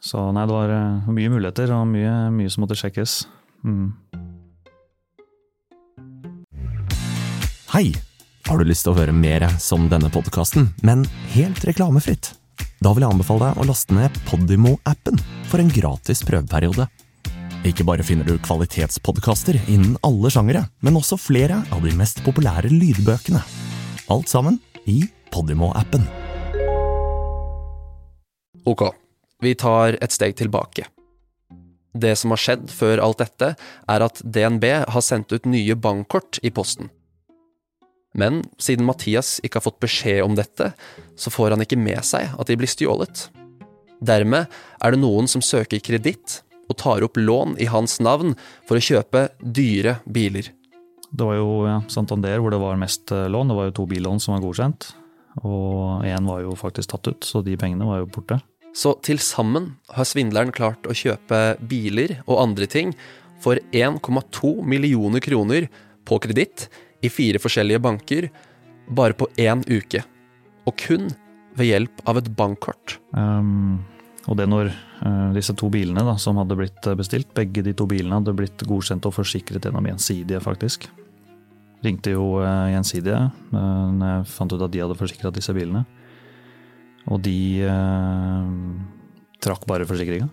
så 0.00 0.28
nei, 0.30 0.46
det 0.46 0.54
var 0.54 0.70
uh, 0.72 1.10
mye 1.10 1.32
muligheter 1.34 1.74
og 1.74 1.88
mye, 1.90 2.14
mye 2.34 2.52
som 2.52 2.62
måtte 2.64 2.78
sjekkes. 2.78 3.24
Mm. 3.66 3.90
Hei! 7.74 7.90
Har 8.46 8.60
du 8.62 8.68
lyst 8.68 8.84
til 8.86 8.92
å 8.92 8.98
høre 9.00 9.10
mer 9.10 9.42
som 9.58 9.88
denne 9.90 10.06
podkasten, 10.14 10.68
men 10.86 11.00
helt 11.32 11.64
reklamefritt? 11.66 12.28
Da 12.78 12.92
vil 12.94 13.02
jeg 13.02 13.10
anbefale 13.10 13.48
deg 13.48 13.58
å 13.58 13.64
laste 13.66 13.94
ned 13.96 14.18
Podimo-appen 14.28 15.18
for 15.50 15.58
en 15.58 15.72
gratis 15.74 16.20
prøveperiode. 16.22 16.86
Ikke 17.66 17.82
bare 17.88 18.06
finner 18.06 18.22
du 18.22 18.36
kvalitetspodkaster 18.38 19.58
innen 19.64 19.96
alle 20.06 20.30
sjangere, 20.30 20.62
men 20.78 20.94
også 21.00 21.18
flere 21.18 21.58
av 21.74 21.82
de 21.82 21.90
mest 21.98 22.22
populære 22.22 22.70
lydbøkene. 22.70 23.40
Alt 24.14 24.30
sammen 24.30 24.60
i 24.86 25.00
Podimo-appen. 25.34 26.06
Ok, 28.62 28.92
vi 29.42 29.56
tar 29.58 29.98
et 29.98 30.14
steg 30.14 30.38
tilbake. 30.38 30.86
Det 31.98 32.14
som 32.14 32.30
har 32.30 32.44
skjedd 32.44 32.70
før 32.70 33.02
alt 33.02 33.24
dette, 33.24 33.56
er 33.90 34.06
at 34.06 34.22
DNB 34.22 34.68
har 34.86 35.02
sendt 35.02 35.34
ut 35.34 35.50
nye 35.50 35.74
bankkort 35.74 36.38
i 36.46 36.54
posten. 36.54 36.92
Men 38.14 38.42
siden 38.62 38.86
Mathias 38.88 39.36
ikke 39.44 39.60
har 39.60 39.66
fått 39.66 39.82
beskjed 39.82 40.22
om 40.24 40.36
dette, 40.38 40.70
så 41.16 41.32
får 41.32 41.54
han 41.54 41.64
ikke 41.64 41.80
med 41.80 42.04
seg 42.06 42.32
at 42.36 42.48
de 42.48 42.56
blir 42.58 42.70
stjålet. 42.70 43.26
Dermed 44.04 44.52
er 44.84 44.92
det 44.92 45.00
noen 45.00 45.28
som 45.30 45.44
søker 45.44 45.82
kreditt 45.84 46.40
og 46.66 46.78
tar 46.80 47.04
opp 47.06 47.18
lån 47.18 47.56
i 47.62 47.68
hans 47.70 47.98
navn 48.02 48.34
for 48.68 48.78
å 48.78 48.84
kjøpe 48.84 49.28
dyre 49.40 49.98
biler. 50.04 50.50
Det 51.16 51.24
var 51.24 51.38
jo 51.38 51.50
ja, 51.68 51.78
Santander 51.92 52.40
hvor 52.42 52.52
det 52.52 52.60
var 52.60 52.80
mest 52.80 53.12
eh, 53.14 53.28
lån. 53.30 53.52
Det 53.52 53.56
var 53.56 53.68
jo 53.68 53.76
to 53.78 53.86
billån 53.88 54.20
som 54.22 54.34
var 54.34 54.42
godkjent. 54.44 54.90
Og 55.44 56.04
én 56.08 56.28
var 56.28 56.42
jo 56.42 56.56
faktisk 56.58 56.90
tatt 56.92 57.10
ut, 57.12 57.26
så 57.26 57.42
de 57.44 57.56
pengene 57.60 57.86
var 57.86 58.02
jo 58.02 58.10
borte. 58.10 58.40
Så 58.76 58.96
til 59.04 59.20
sammen 59.22 59.70
har 59.94 60.08
svindleren 60.08 60.52
klart 60.52 60.84
å 60.88 60.96
kjøpe 60.96 61.56
biler 61.68 62.18
og 62.26 62.42
andre 62.42 62.68
ting 62.68 62.92
for 63.40 63.60
1,2 63.72 64.52
millioner 64.68 65.22
kroner 65.24 65.68
på 66.06 66.18
kreditt 66.24 66.66
i 67.04 67.10
fire 67.12 67.40
forskjellige 67.42 67.82
banker 67.82 68.28
bare 68.96 69.16
på 69.18 69.28
én 69.40 69.62
uke. 69.68 70.02
Og 70.66 70.76
kun 70.80 71.10
ved 71.56 71.70
hjelp 71.70 72.02
av 72.08 72.20
et 72.20 72.30
bankkort. 72.36 72.98
Um, 73.16 73.80
og 74.26 74.38
det 74.40 74.48
når 74.50 74.70
uh, 74.70 75.32
disse 75.36 75.54
to 75.56 75.70
bilene 75.72 76.04
da, 76.06 76.16
som 76.20 76.38
hadde 76.40 76.58
blitt 76.58 76.88
bestilt, 76.98 77.32
begge 77.36 77.64
de 77.64 77.74
to 77.76 77.86
bilene 77.90 78.18
hadde 78.18 78.34
blitt 78.36 78.66
godkjent 78.66 79.06
og 79.08 79.14
forsikret 79.16 79.64
gjennom 79.64 79.86
Gjensidige, 79.88 80.42
faktisk. 80.44 80.88
Ringte 81.84 82.16
jo 82.16 82.40
uh, 82.42 82.72
uh, 82.72 83.28
når 83.52 84.06
jeg 84.10 84.26
fant 84.32 84.52
ut 84.52 84.66
at 84.66 84.74
de 84.74 84.82
hadde 84.82 84.98
forsikra 84.98 85.32
disse 85.34 85.54
bilene. 85.56 85.86
Og 87.06 87.20
de 87.22 87.62
trakk 89.38 89.62
bare 89.70 89.86
forsikringa. 89.86 90.26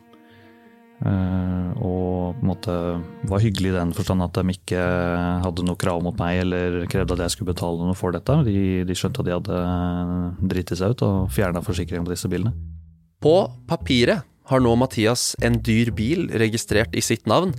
Og 1.03 2.38
på 2.38 2.43
en 2.43 2.48
måte 2.48 2.74
var 3.27 3.41
hyggelig 3.43 3.74
i 3.74 3.75
den 3.75 3.91
forstand 3.95 4.24
at 4.24 4.38
de 4.38 4.53
ikke 4.55 4.81
hadde 5.43 5.65
noe 5.67 5.79
krav 5.79 6.00
mot 6.05 6.15
meg 6.19 6.39
eller 6.45 6.83
krevde 6.91 7.17
at 7.17 7.25
jeg 7.25 7.36
skulle 7.36 7.51
betale 7.51 7.83
noe 7.83 7.98
for 7.98 8.15
dette. 8.15 8.38
De, 8.48 8.83
de 8.88 8.95
skjønte 8.98 9.24
at 9.24 9.27
de 9.27 9.36
hadde 9.36 9.63
driti 10.53 10.77
seg 10.79 10.95
ut 10.95 11.03
og 11.07 11.33
fjerna 11.36 11.63
forsikringen 11.65 12.07
på 12.07 12.13
disse 12.15 12.31
bilene. 12.31 12.53
På 13.24 13.50
papiret 13.67 14.24
har 14.51 14.63
nå 14.63 14.74
Mathias 14.79 15.31
en 15.43 15.60
dyr 15.63 15.91
bil 15.95 16.27
registrert 16.39 16.95
i 16.95 17.03
sitt 17.03 17.27
navn 17.31 17.53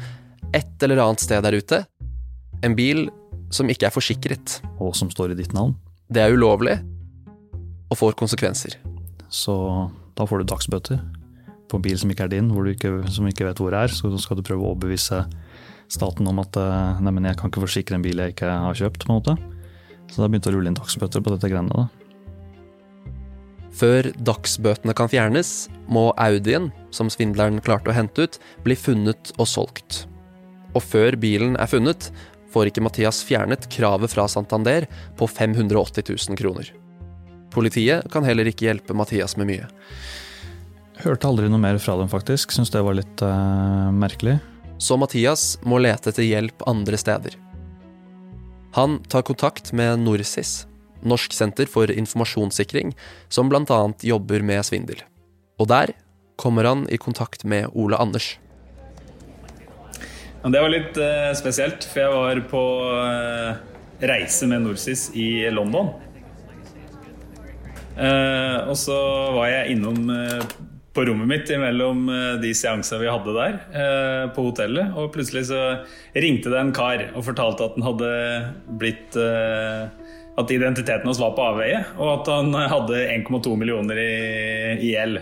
et 0.55 0.85
eller 0.85 1.03
annet 1.03 1.25
sted 1.25 1.45
der 1.45 1.57
ute. 1.57 1.83
En 2.65 2.77
bil 2.77 3.09
som 3.55 3.71
ikke 3.71 3.89
er 3.89 3.95
forsikret. 3.95 4.59
Og 4.83 4.95
som 4.97 5.11
står 5.13 5.35
i 5.35 5.39
ditt 5.39 5.55
navn. 5.57 5.77
Det 6.13 6.23
er 6.23 6.35
ulovlig 6.35 6.79
og 7.91 7.99
får 8.01 8.17
konsekvenser. 8.19 8.79
Så 9.33 9.55
da 10.15 10.27
får 10.29 10.43
du 10.43 10.51
dagsbøter 10.53 11.01
på 11.75 11.81
en 11.81 11.87
bil 11.89 11.99
som 11.99 12.13
ikke 12.13 12.29
er 12.29 12.37
din, 12.37 12.53
ikke, 12.71 12.93
som 13.11 13.27
ikke 13.27 13.49
vet 13.49 13.61
hvor 13.61 13.75
det 13.75 13.83
er. 13.83 13.95
Så 13.95 14.13
skal 14.23 14.39
du 14.39 14.47
prøve 14.47 14.63
å 14.63 14.71
overbevise 14.73 15.25
staten 15.91 16.31
om 16.31 16.39
at 16.43 16.57
neimen, 17.03 17.27
jeg 17.29 17.41
kan 17.41 17.51
ikke 17.51 17.67
forsikre 17.67 17.99
en 17.99 18.07
bil 18.07 18.23
jeg 18.23 18.37
ikke 18.37 18.49
har 18.49 18.79
kjøpt. 18.79 19.05
på 19.05 19.13
en 19.13 19.19
måte. 19.19 19.37
Så 20.13 20.23
da 20.23 20.31
begynte 20.31 20.53
å 20.53 20.55
rulle 20.55 20.71
inn 20.71 20.79
dagsbøter 20.79 21.25
på 21.25 21.35
dette 21.35 21.51
greiene. 21.51 21.75
da. 21.75 21.89
Før 23.75 24.07
dagsbøtene 24.23 24.95
kan 24.95 25.11
fjernes, 25.11 25.69
må 25.91 26.13
Audien, 26.23 26.71
som 26.95 27.11
svindleren 27.11 27.59
klarte 27.65 27.91
å 27.91 27.97
hente 27.97 28.29
ut, 28.29 28.39
bli 28.63 28.77
funnet 28.79 29.33
og 29.35 29.51
solgt. 29.51 30.05
Og 30.75 30.83
før 30.83 31.19
bilen 31.19 31.59
er 31.59 31.71
funnet, 31.71 32.13
får 32.55 32.71
ikke 32.71 32.85
Mathias 32.87 33.19
fjernet 33.27 33.67
kravet 33.73 34.13
fra 34.15 34.29
Santander 34.31 34.87
på 35.19 35.27
580 35.27 36.07
000 36.07 36.39
kroner. 36.39 36.71
Politiet 37.55 38.07
kan 38.15 38.27
heller 38.27 38.47
ikke 38.47 38.69
hjelpe 38.69 38.95
Mathias 38.95 39.35
med 39.39 39.51
mye. 39.51 39.67
Hørte 41.05 41.29
aldri 41.29 41.51
noe 41.53 41.61
mer 41.61 41.77
fra 41.83 41.99
dem, 42.01 42.09
faktisk. 42.09 42.55
Syns 42.55 42.71
det 42.73 42.81
var 42.81 42.97
litt 42.97 43.21
uh, 43.21 43.91
merkelig. 43.93 44.39
Så 44.81 44.97
Mathias 44.97 45.59
må 45.61 45.77
lete 45.83 46.09
etter 46.09 46.25
hjelp 46.25 46.65
andre 46.71 46.97
steder. 46.97 47.37
Han 48.75 48.97
tar 49.13 49.27
kontakt 49.29 49.75
med 49.77 50.01
Norsis, 50.01 50.65
Norsk 51.05 51.37
senter 51.37 51.69
for 51.69 51.93
informasjonssikring, 51.93 52.95
som 53.29 53.53
bl.a. 53.53 53.81
jobber 54.01 54.43
med 54.43 54.65
svindel. 54.65 55.05
Og 55.61 55.69
der 55.69 55.93
kommer 56.41 56.65
han 56.65 56.89
i 56.89 56.97
kontakt 56.97 57.45
med 57.45 57.69
Ole 57.77 58.01
Anders. 58.01 58.39
Det 60.45 60.61
var 60.61 60.73
litt 60.73 60.97
uh, 60.97 61.31
spesielt, 61.37 61.85
for 61.85 62.01
jeg 62.01 62.17
var 62.17 62.45
på 62.49 62.63
uh, 62.97 63.61
reise 64.01 64.49
med 64.49 64.65
Norsis 64.65 65.11
i 65.13 65.51
London. 65.53 65.93
Uh, 67.95 68.73
og 68.73 68.79
så 68.81 68.97
var 69.37 69.53
jeg 69.53 69.77
innom 69.77 70.09
på 70.95 71.05
rommet 71.09 71.27
mitt 71.31 71.53
mellom 71.59 72.07
de 72.43 72.53
seansene 72.55 73.01
vi 73.03 73.11
hadde 73.11 73.35
der 73.35 74.29
på 74.37 74.47
hotellet. 74.47 74.95
Og 74.95 75.13
plutselig 75.15 75.49
så 75.51 75.61
ringte 76.15 76.53
det 76.53 76.61
en 76.61 76.75
kar 76.77 77.03
og 77.13 77.27
fortalte 77.27 77.67
at 77.67 77.75
den 77.75 77.87
hadde 77.87 78.11
blitt 78.81 79.19
At 80.35 80.51
identiteten 80.51 81.07
hans 81.07 81.21
var 81.23 81.35
på 81.35 81.45
avveie, 81.47 81.85
og 81.99 82.09
at 82.13 82.31
han 82.31 82.55
hadde 82.55 83.05
1,2 83.11 83.55
millioner 83.59 83.99
i, 84.03 84.15
i 84.83 84.93
gjeld. 84.95 85.21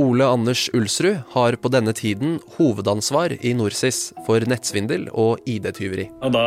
Ole 0.00 0.24
Anders 0.24 0.70
Ulsrud 0.72 1.18
har 1.34 1.56
på 1.60 1.68
denne 1.72 1.92
tiden 1.92 2.38
hovedansvar 2.56 3.34
i 3.44 3.52
Norsis 3.56 4.06
for 4.24 4.40
nettsvindel 4.48 5.10
og 5.12 5.44
ID-tyveri. 5.44 6.06
Og 6.24 6.32
da 6.32 6.46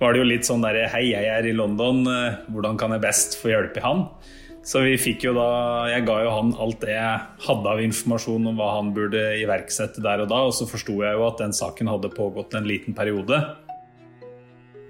var 0.00 0.12
det 0.12 0.20
jo 0.20 0.26
litt 0.28 0.48
sånn 0.48 0.64
derre 0.64 0.88
Hei, 0.92 1.06
jeg 1.12 1.28
er 1.28 1.48
i 1.48 1.56
London, 1.56 2.04
hvordan 2.52 2.76
kan 2.80 2.92
jeg 2.96 3.04
best 3.04 3.36
få 3.40 3.52
hjelp 3.52 3.80
i 3.80 3.84
han? 3.84 4.04
Så 4.66 4.82
vi 4.84 4.96
fikk 5.00 5.24
jo 5.24 5.32
da 5.36 5.88
Jeg 5.88 6.04
ga 6.08 6.18
jo 6.24 6.32
han 6.34 6.52
alt 6.60 6.82
det 6.84 6.92
jeg 6.92 7.20
hadde 7.46 7.72
av 7.72 7.80
informasjon 7.80 8.50
om 8.50 8.58
hva 8.60 8.74
han 8.76 8.92
burde 8.96 9.22
iverksette 9.40 10.02
der 10.04 10.24
og 10.24 10.30
da, 10.32 10.42
og 10.50 10.54
så 10.56 10.68
forsto 10.68 10.98
jeg 11.00 11.16
jo 11.16 11.26
at 11.26 11.40
den 11.40 11.54
saken 11.56 11.88
hadde 11.90 12.12
pågått 12.12 12.56
en 12.58 12.68
liten 12.68 12.96
periode. 12.96 13.40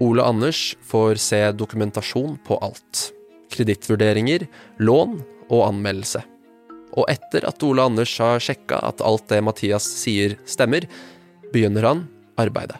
Ole 0.01 0.25
Anders 0.25 0.73
får 0.89 1.21
se 1.21 1.39
dokumentasjon 1.53 2.35
på 2.47 2.57
alt. 2.65 3.11
Kredittvurderinger, 3.53 4.47
lån 4.81 5.19
og 5.51 5.65
anmeldelse. 5.67 6.23
Og 6.97 7.07
etter 7.11 7.45
at 7.47 7.63
Ole 7.63 7.85
Anders 7.87 8.13
har 8.19 8.41
sjekka 8.43 8.79
at 8.83 9.03
alt 9.05 9.27
det 9.31 9.39
Mathias 9.45 9.85
sier 10.01 10.35
stemmer, 10.49 10.87
begynner 11.53 11.87
han 11.87 12.01
arbeidet. 12.41 12.79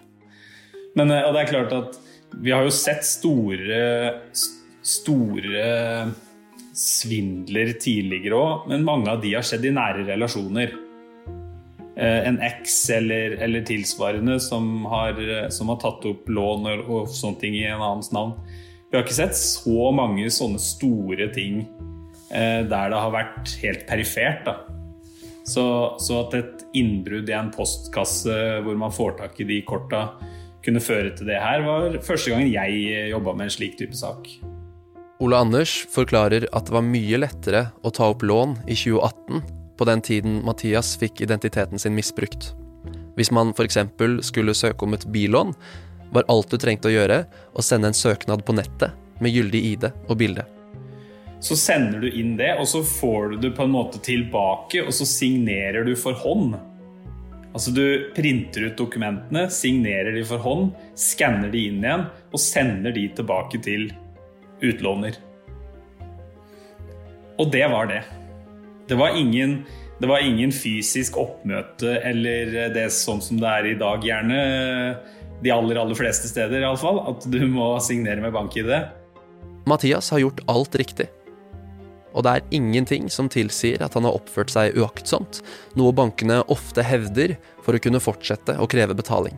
Men 0.98 1.14
og 1.14 1.32
det 1.36 1.46
er 1.46 1.52
klart 1.54 1.76
at 1.76 2.02
vi 2.42 2.52
har 2.52 2.66
jo 2.66 2.74
sett 2.74 3.06
store, 3.08 3.80
store 4.82 5.64
svindler 6.82 7.76
tidligere 7.82 8.38
òg, 8.38 8.70
men 8.72 8.86
mange 8.88 9.12
av 9.12 9.22
de 9.22 9.36
har 9.36 9.46
skjedd 9.46 9.68
i 9.70 9.76
nære 9.76 10.08
relasjoner. 10.10 10.74
En 12.02 12.40
eks 12.42 12.78
eller, 12.96 13.36
eller 13.44 13.66
tilsvarende 13.68 14.40
som 14.42 14.88
har, 14.90 15.20
som 15.54 15.70
har, 15.70 15.78
tatt 15.84 16.08
opp 16.10 16.30
lån 16.32 16.66
og 16.82 17.12
sånne 17.14 17.42
ting 17.42 17.58
i 17.60 17.68
en 17.68 17.84
annens 17.84 18.10
navn. 18.16 18.34
Vi 18.90 18.98
har 18.98 19.06
ikke 19.06 19.20
sett 19.20 19.38
så 19.38 19.92
mange 19.94 20.26
sånne 20.34 20.60
store 20.64 21.30
ting 21.36 21.66
der 22.32 22.94
det 22.94 23.02
har 23.04 23.12
vært 23.14 23.54
helt 23.62 23.84
perifert. 23.90 24.48
Så, 25.44 25.66
så, 26.00 26.22
at 26.22 26.38
et 26.38 26.66
innbrudd 26.78 27.30
i 27.30 27.36
en 27.36 27.52
postkasse 27.54 28.38
hvor 28.64 28.78
man 28.80 28.94
får 28.94 29.18
tak 29.20 29.42
i 29.42 29.50
de 29.50 29.60
korta, 29.68 30.08
kunne 30.62 30.84
føre 30.84 31.12
til 31.18 31.30
det 31.32 31.42
her, 31.42 31.64
var 31.66 31.98
første 32.06 32.34
gangen 32.34 32.52
jeg 32.52 33.10
jobba 33.10 33.34
med 33.34 33.50
en 33.50 33.56
slik 33.58 33.80
type 33.80 33.98
sak. 33.98 34.30
Ole 35.22 35.38
Anders 35.38 35.86
forklarer 35.94 36.48
at 36.50 36.66
det 36.66 36.74
var 36.74 36.82
mye 36.82 37.20
lettere 37.22 37.68
å 37.86 37.92
ta 37.94 38.08
opp 38.10 38.24
lån 38.26 38.56
i 38.66 38.74
2018, 38.74 39.44
på 39.78 39.86
den 39.86 40.02
tiden 40.02 40.40
Mathias 40.46 40.96
fikk 40.98 41.22
identiteten 41.22 41.78
sin 41.80 41.94
misbrukt. 41.94 42.56
Hvis 43.14 43.30
man 43.30 43.52
f.eks. 43.54 43.78
skulle 44.26 44.58
søke 44.58 44.88
om 44.88 44.98
et 44.98 45.06
billån, 45.14 45.54
var 46.12 46.26
alt 46.26 46.50
du 46.50 46.58
trengte 46.58 46.90
å 46.90 46.96
gjøre, 46.96 47.22
å 47.54 47.62
sende 47.62 47.92
en 47.92 47.98
søknad 47.98 48.42
på 48.48 48.58
nettet 48.58 48.98
med 49.22 49.38
gyldig 49.38 49.64
ID 49.76 49.88
og 49.92 50.18
bilde. 50.18 50.48
Så 51.42 51.54
sender 51.58 52.02
du 52.02 52.10
inn 52.10 52.34
det, 52.42 52.56
og 52.58 52.66
så 52.74 52.82
får 52.82 53.36
du 53.36 53.40
det 53.46 53.56
på 53.58 53.70
en 53.70 53.78
måte 53.78 54.02
tilbake, 54.02 54.82
og 54.82 54.94
så 54.94 55.06
signerer 55.06 55.86
du 55.86 55.94
for 56.02 56.18
hånd. 56.18 56.58
Altså 57.52 57.78
Du 57.78 58.10
printer 58.18 58.72
ut 58.72 58.78
dokumentene, 58.80 59.52
signerer 59.54 60.18
de 60.18 60.26
for 60.26 60.42
hånd, 60.42 60.72
skanner 60.98 61.54
de 61.54 61.68
inn 61.70 61.84
igjen 61.86 62.10
og 62.32 62.42
sender 62.42 62.96
de 62.96 63.10
tilbake 63.14 63.62
til 63.62 63.92
utlåner. 64.62 65.18
Og 67.42 67.52
det 67.54 67.66
var 67.72 67.90
det. 67.90 68.02
Det 68.90 68.98
var 69.00 69.16
ingen, 69.18 69.62
det 70.00 70.10
var 70.10 70.24
ingen 70.26 70.52
fysisk 70.54 71.18
oppmøte 71.18 71.96
eller 72.06 72.74
det 72.76 72.90
sånn 72.94 73.22
som 73.24 73.40
det 73.42 73.50
er 73.50 73.70
i 73.72 73.78
dag, 73.80 74.04
gjerne. 74.06 74.42
De 75.42 75.54
aller, 75.54 75.80
aller 75.82 75.98
fleste 75.98 76.30
steder, 76.30 76.62
iallfall. 76.62 77.02
At 77.10 77.26
du 77.32 77.40
må 77.50 77.74
signere 77.82 78.22
med 78.22 78.36
bank-ID. 78.36 78.74
Mathias 79.70 80.12
har 80.14 80.22
gjort 80.22 80.44
alt 80.52 80.78
riktig. 80.78 81.08
Og 82.12 82.26
det 82.26 82.34
er 82.34 82.56
ingenting 82.58 83.08
som 83.14 83.30
tilsier 83.32 83.82
at 83.86 83.96
han 83.96 84.06
har 84.08 84.18
oppført 84.18 84.52
seg 84.52 84.76
uaktsomt, 84.78 85.40
noe 85.80 85.96
bankene 85.96 86.42
ofte 86.52 86.84
hevder 86.84 87.38
for 87.64 87.78
å 87.78 87.82
kunne 87.82 88.04
fortsette 88.04 88.58
å 88.60 88.68
kreve 88.70 88.98
betaling. 88.98 89.38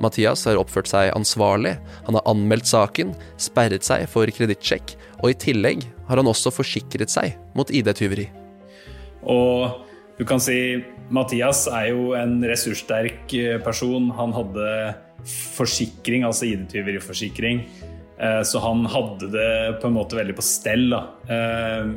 Mathias 0.00 0.46
har 0.48 0.58
oppført 0.60 0.90
seg 0.90 1.12
ansvarlig, 1.14 1.76
han 2.06 2.18
har 2.18 2.26
anmeldt 2.30 2.70
saken, 2.70 3.12
sperret 3.40 3.84
seg 3.86 4.06
for 4.10 4.26
kredittsjekk, 4.26 4.96
og 5.20 5.30
i 5.30 5.38
tillegg 5.38 5.84
har 6.08 6.20
han 6.20 6.30
også 6.30 6.52
forsikret 6.54 7.12
seg 7.12 7.36
mot 7.58 7.70
ID-tyveri. 7.70 8.28
Og 9.30 9.82
du 10.18 10.24
kan 10.28 10.42
si 10.42 10.82
Mathias 11.12 11.64
er 11.70 11.92
jo 11.92 12.12
en 12.18 12.40
ressurssterk 12.46 13.32
person. 13.64 14.10
Han 14.16 14.34
hadde 14.36 14.66
forsikring, 15.56 16.26
altså 16.26 16.48
ID-tyveriforsikring. 16.50 17.64
Så 18.46 18.60
han 18.62 18.84
hadde 18.86 19.32
det 19.32 19.52
på 19.82 19.88
en 19.88 19.96
måte 19.96 20.18
veldig 20.18 20.36
på 20.38 20.44
stell, 20.46 20.92
da. 20.92 21.00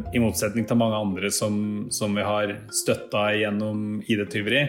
i 0.10 0.22
motsetning 0.22 0.66
til 0.66 0.80
mange 0.80 0.98
andre 0.98 1.30
som, 1.34 1.86
som 1.94 2.18
vi 2.18 2.26
har 2.26 2.56
støtta 2.74 3.28
gjennom 3.38 4.00
ID-tyveri. 4.10 4.64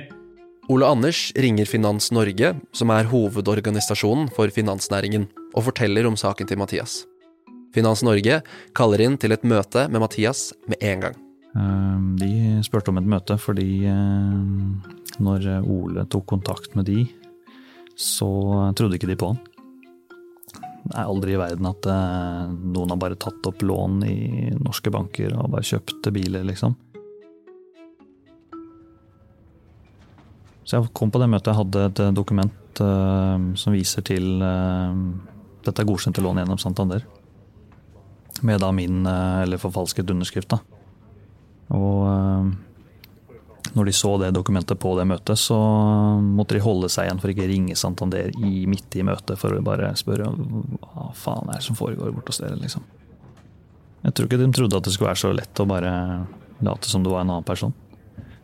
Ole 0.67 0.83
Anders 0.87 1.31
ringer 1.39 1.65
Finans 1.71 2.09
Norge, 2.11 2.49
som 2.75 2.91
er 2.91 3.07
hovedorganisasjonen 3.07 4.27
for 4.35 4.51
finansnæringen, 4.51 5.29
og 5.55 5.69
forteller 5.69 6.09
om 6.09 6.17
saken 6.19 6.49
til 6.51 6.59
Mathias. 6.59 7.05
Finans 7.75 8.03
Norge 8.03 8.41
kaller 8.75 9.05
inn 9.05 9.15
til 9.15 9.31
et 9.37 9.45
møte 9.47 9.85
med 9.87 10.03
Mathias 10.03 10.49
med 10.67 10.83
en 10.83 11.05
gang. 11.05 11.21
Eh, 11.55 12.01
de 12.19 12.31
spurte 12.67 12.91
om 12.91 12.99
et 12.99 13.07
møte 13.07 13.37
fordi 13.39 13.87
eh, 13.87 15.21
når 15.23 15.47
Ole 15.63 16.09
tok 16.11 16.27
kontakt 16.35 16.75
med 16.75 16.91
de, 16.91 17.05
så 17.95 18.27
trodde 18.75 18.99
ikke 18.99 19.13
de 19.13 19.19
på 19.23 19.31
han. 19.31 19.39
Det 20.87 20.97
er 20.99 21.07
aldri 21.07 21.37
i 21.37 21.39
verden 21.39 21.71
at 21.71 21.87
noen 21.87 22.93
har 22.93 22.99
bare 22.99 23.19
tatt 23.19 23.47
opp 23.47 23.63
lån 23.63 24.03
i 24.07 24.51
norske 24.59 24.91
banker 24.95 25.33
og 25.35 25.55
bare 25.55 25.67
kjøpt 25.67 26.11
biler, 26.15 26.43
liksom. 26.47 26.75
Så 30.67 30.77
jeg 30.81 30.91
kom 30.99 31.13
på 31.15 31.21
det 31.23 31.31
møtet, 31.31 31.53
jeg 31.53 31.61
hadde 31.61 31.83
et 31.87 32.01
dokument 32.15 32.81
uh, 32.83 33.39
som 33.59 33.75
viser 33.75 34.03
til 34.07 34.43
uh, 34.43 34.95
Dette 35.67 35.83
er 35.83 35.87
godkjente 35.87 36.23
lån 36.23 36.41
gjennom 36.43 36.59
Santander. 36.63 37.07
Med 38.47 38.61
da 38.63 38.73
min, 38.75 39.05
uh, 39.07 39.45
eller 39.45 39.63
forfalsket 39.63 40.11
underskrift, 40.11 40.51
da. 40.51 40.59
Og 41.75 42.55
når 43.75 43.89
de 43.89 43.93
så 43.93 44.13
det 44.23 44.29
dokumentet 44.35 44.79
på 44.79 44.93
det 44.99 45.07
møtet, 45.11 45.39
så 45.41 45.57
måtte 46.23 46.55
de 46.55 46.63
holde 46.63 46.91
seg 46.93 47.09
igjen 47.09 47.23
for 47.23 47.33
ikke 47.33 47.49
ringe 47.51 47.79
Santander 47.79 48.31
i, 48.39 48.63
midt 48.71 48.95
i 48.97 49.03
møtet 49.07 49.41
for 49.41 49.53
å 49.53 49.65
bare 49.67 49.91
spørre 49.99 50.31
hva 50.31 51.09
faen 51.19 51.51
er 51.51 51.59
det 51.59 51.67
som 51.67 51.79
foregår 51.79 52.15
borte 52.15 52.33
hos 52.33 52.43
dere, 52.43 52.59
liksom. 52.63 52.87
Jeg 54.07 54.15
tror 54.15 54.31
ikke 54.31 54.39
de 54.39 54.53
trodde 54.55 54.79
at 54.79 54.87
det 54.87 54.95
skulle 54.95 55.11
være 55.11 55.23
så 55.25 55.33
lett 55.35 55.61
å 55.63 55.67
bare 55.67 55.93
late 56.65 56.89
som 56.89 57.03
det 57.03 57.11
var 57.11 57.27
en 57.27 57.35
annen 57.35 57.47
person. 57.47 57.75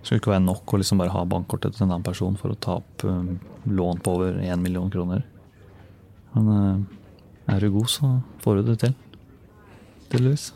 Det 0.03 0.09
skulle 0.09 0.19
ikke 0.19 0.33
være 0.33 0.43
nok 0.43 0.73
å 0.75 0.79
liksom 0.81 0.99
bare 0.99 1.15
ha 1.15 1.21
bankkortet 1.31 1.77
til 1.77 1.85
en 1.85 1.93
annen 1.93 2.03
person 2.03 2.35
for 2.35 2.51
å 2.51 2.59
ta 2.59 2.81
opp 2.81 3.05
um, 3.07 3.37
lån 3.71 4.01
på 4.03 4.17
over 4.17 4.41
én 4.43 4.59
million 4.59 4.91
kroner. 4.91 5.23
Men 6.33 6.49
uh, 6.51 7.53
er 7.55 7.63
du 7.63 7.69
god, 7.71 7.87
så 7.87 8.11
får 8.43 8.59
du 8.59 8.73
det 8.73 8.81
til. 8.83 8.97
Tydeligvis. 10.09 10.49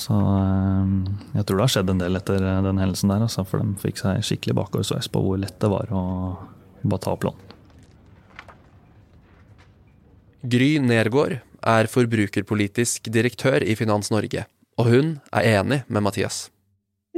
Så 0.00 0.16
um, 0.16 1.04
jeg 1.34 1.44
tror 1.44 1.60
det 1.60 1.66
har 1.66 1.74
skjedd 1.74 1.92
en 1.92 2.00
del 2.00 2.16
etter 2.22 2.40
den 2.40 2.80
hendelsen 2.80 3.12
der, 3.12 3.26
altså, 3.26 3.44
for 3.44 3.60
de 3.60 3.76
fikk 3.84 4.00
seg 4.00 4.24
skikkelig 4.24 4.56
bakoversveis 4.62 5.10
på 5.12 5.20
hvor 5.26 5.36
lett 5.42 5.60
det 5.60 5.68
var 5.74 5.92
å 5.92 6.02
bare 6.80 7.04
ta 7.04 7.12
opp 7.12 7.28
lån. 7.28 7.44
Gry 10.56 10.72
Nergård 10.80 11.36
er 11.36 11.92
forbrukerpolitisk 11.92 13.12
direktør 13.12 13.60
i 13.60 13.76
Finans 13.76 14.08
Norge, 14.10 14.48
og 14.80 14.88
hun 14.88 15.14
er 15.36 15.52
enig 15.60 15.82
med 15.92 16.08
Mathias. 16.08 16.46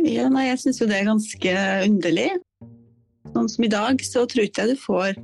Ja, 0.04 0.28
nei, 0.28 0.50
jeg 0.50 0.60
syns 0.60 0.82
jo 0.82 0.88
det 0.90 0.98
er 0.98 1.08
ganske 1.08 1.52
underlig. 1.86 2.28
Sånn 3.34 3.48
som 3.48 3.64
i 3.64 3.70
dag, 3.72 4.02
så 4.04 4.26
tror 4.28 4.44
ikke 4.44 4.66
jeg 4.66 4.76
du 4.76 4.82
får 4.82 5.14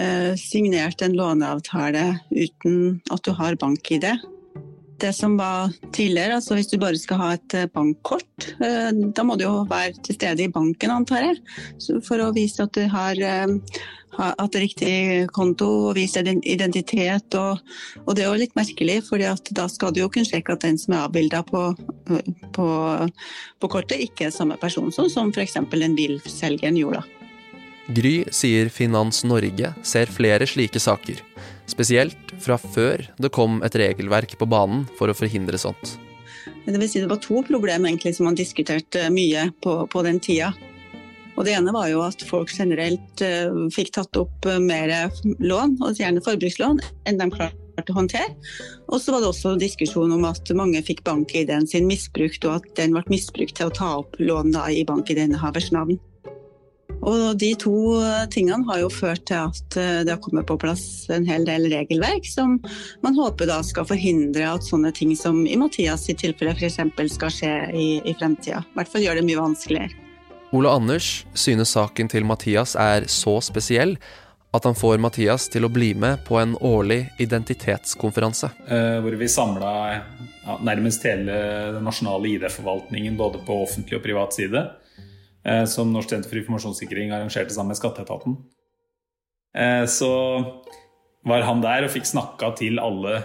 eh, 0.00 0.32
signert 0.40 1.04
en 1.04 1.16
låneavtale 1.18 2.06
uten 2.32 3.02
at 3.12 3.22
du 3.26 3.34
har 3.36 3.58
bank-ID. 3.60 4.08
Det 5.02 5.10
som 5.16 5.34
var 5.38 5.72
tidligere, 5.90 6.36
altså 6.38 6.54
hvis 6.54 6.70
du 6.70 6.76
bare 6.78 6.98
skal 7.00 7.18
ha 7.18 7.30
et 7.34 7.56
eh, 7.58 7.70
bankkort, 7.74 8.46
eh, 8.62 8.92
da 9.16 9.24
må 9.26 9.34
du 9.34 9.48
jo 9.48 9.64
være 9.70 9.96
til 9.98 10.14
stede 10.14 10.44
i 10.44 10.52
banken, 10.52 10.92
antar 10.94 11.26
jeg, 11.26 11.40
for 12.06 12.22
å 12.22 12.30
vise 12.36 12.62
at 12.62 12.76
du 12.76 12.86
har 12.92 13.18
eh, 13.18 13.56
hatt 14.18 14.58
riktig 14.60 15.26
konto 15.32 15.68
og 15.88 15.96
vist 15.96 16.18
identitet. 16.20 17.34
Og, 17.38 17.58
og, 18.04 18.12
det 18.14 18.24
er 18.24 18.30
jo 18.30 18.40
litt 18.42 18.54
merkelig, 18.58 19.00
for 19.08 19.22
da 19.22 19.66
skal 19.72 19.94
du 19.94 20.02
jo 20.02 20.10
kunne 20.12 20.28
sjekke 20.28 20.54
at 20.54 20.66
den 20.66 20.78
som 20.80 20.94
er 20.94 21.06
avbilda 21.06 21.42
på, 21.48 21.64
på, 22.54 22.68
på, 23.58 23.72
kortet, 23.72 23.98
ikke 24.06 24.28
er 24.28 24.34
samme 24.34 24.58
person 24.60 24.92
som, 24.92 25.10
som 25.10 25.32
f.eks. 25.32 25.58
en 25.58 25.98
bilselger 25.98 26.78
gjorde. 26.78 27.02
Gry 27.92 28.20
sier 28.30 28.70
Finans 28.70 29.24
Norge 29.26 29.72
ser 29.82 30.12
flere 30.12 30.46
slike 30.46 30.80
saker, 30.80 31.18
spesielt 31.70 32.34
fra 32.42 32.58
før 32.60 33.04
det 33.22 33.32
kom 33.34 33.60
et 33.66 33.76
regelverk 33.78 34.36
på 34.38 34.48
banen 34.50 34.86
for 34.98 35.10
å 35.10 35.16
forhindre 35.16 35.60
sånt. 35.60 35.96
Det, 36.66 36.78
vil 36.78 36.90
si 36.90 37.02
det 37.02 37.10
var 37.10 37.22
to 37.22 37.42
problem 37.46 37.86
egentlig 37.86 38.14
som 38.16 38.28
man 38.28 38.38
diskuterte 38.38 39.08
mye 39.14 39.48
på, 39.62 39.82
på 39.90 40.04
den 40.06 40.20
tida. 40.22 40.52
Og 41.32 41.46
Det 41.46 41.54
ene 41.56 41.72
var 41.72 41.88
jo 41.88 42.02
at 42.04 42.22
folk 42.28 42.52
generelt 42.52 43.24
uh, 43.24 43.64
fikk 43.72 43.94
tatt 43.96 44.18
opp 44.20 44.46
uh, 44.48 44.58
mer 44.60 44.92
lån, 45.40 45.78
og 45.80 45.98
gjerne 45.98 46.22
forbrukslån, 46.24 46.82
enn 47.08 47.20
de 47.20 47.28
klarte 47.32 47.88
å 47.94 47.96
håndtere. 47.96 48.36
Og 48.92 49.00
så 49.00 49.14
var 49.14 49.24
det 49.24 49.30
også 49.30 49.54
diskusjon 49.60 50.12
om 50.12 50.26
at 50.28 50.52
mange 50.58 50.82
fikk 50.84 51.00
bank-ID-en 51.08 51.66
sin 51.70 51.88
misbrukt, 51.88 52.44
og 52.44 52.60
at 52.60 52.68
den 52.76 52.92
ble 52.94 53.04
misbrukt 53.08 53.56
til 53.58 53.70
å 53.70 53.74
ta 53.74 53.94
opp 54.02 54.18
lån 54.20 54.52
da, 54.54 54.68
i 54.68 54.84
bank-ID-innehavers 54.88 55.72
navn. 55.74 55.96
Og 57.02 57.36
De 57.38 57.50
to 57.58 57.74
eh, 57.98 58.24
tingene 58.30 58.66
har 58.68 58.82
jo 58.84 58.90
ført 58.92 59.24
til 59.30 59.48
at 59.50 59.78
det 60.06 60.12
har 60.12 60.20
kommet 60.22 60.46
på 60.46 60.58
plass 60.60 61.08
en 61.12 61.26
hel 61.26 61.46
del 61.48 61.66
regelverk 61.72 62.28
som 62.28 62.58
man 63.02 63.18
håper 63.18 63.50
da 63.50 63.58
skal 63.66 63.88
forhindre 63.88 64.46
at 64.52 64.66
sånne 64.66 64.92
ting 64.94 65.16
som 65.18 65.42
i 65.46 65.58
Mathias 65.58 66.06
sitt 66.06 66.22
tilfelle 66.22 66.54
f.eks. 66.54 66.78
skal 67.16 67.34
skje 67.34 67.52
i, 67.74 67.88
i 68.06 68.14
fremtida. 68.18 68.62
I 68.62 68.78
hvert 68.78 68.92
fall 68.92 69.06
gjør 69.06 69.18
det 69.18 69.26
mye 69.26 69.42
vanskeligere. 69.42 70.02
Ole 70.52 70.68
Anders 70.68 71.24
synes 71.32 71.72
saken 71.72 72.10
til 72.12 72.26
Mathias 72.28 72.76
er 72.76 73.08
så 73.08 73.38
spesiell 73.40 73.96
at 74.52 74.66
han 74.68 74.76
får 74.76 75.00
Mathias 75.00 75.46
til 75.48 75.64
å 75.64 75.70
bli 75.72 75.94
med 75.96 76.26
på 76.26 76.36
en 76.36 76.52
årlig 76.60 77.06
identitetskonferanse. 77.24 78.50
Eh, 78.68 78.98
hvor 79.00 79.16
vi 79.16 79.28
samla 79.32 79.72
ja, 80.44 80.58
nærmest 80.60 81.06
hele 81.08 81.38
den 81.78 81.86
nasjonale 81.88 82.34
ID-forvaltningen 82.34 83.16
både 83.16 83.40
på 83.46 83.62
offentlig 83.64 83.96
og 83.96 84.04
privat 84.04 84.36
side. 84.36 84.66
Uh, 85.42 85.64
som 85.66 85.90
Norsk 85.92 86.12
senter 86.12 86.30
for 86.30 86.40
informasjonssikring 86.40 87.10
arrangerte 87.10 87.54
sammen 87.54 87.74
med 87.74 87.80
Skatteetaten. 87.80 88.36
Uh, 89.56 89.84
så 89.90 90.12
var 91.26 91.46
han 91.46 91.62
der 91.62 91.86
og 91.86 91.92
fikk 91.94 92.08
snakka 92.08 92.48
til 92.58 92.80
alle 92.82 93.20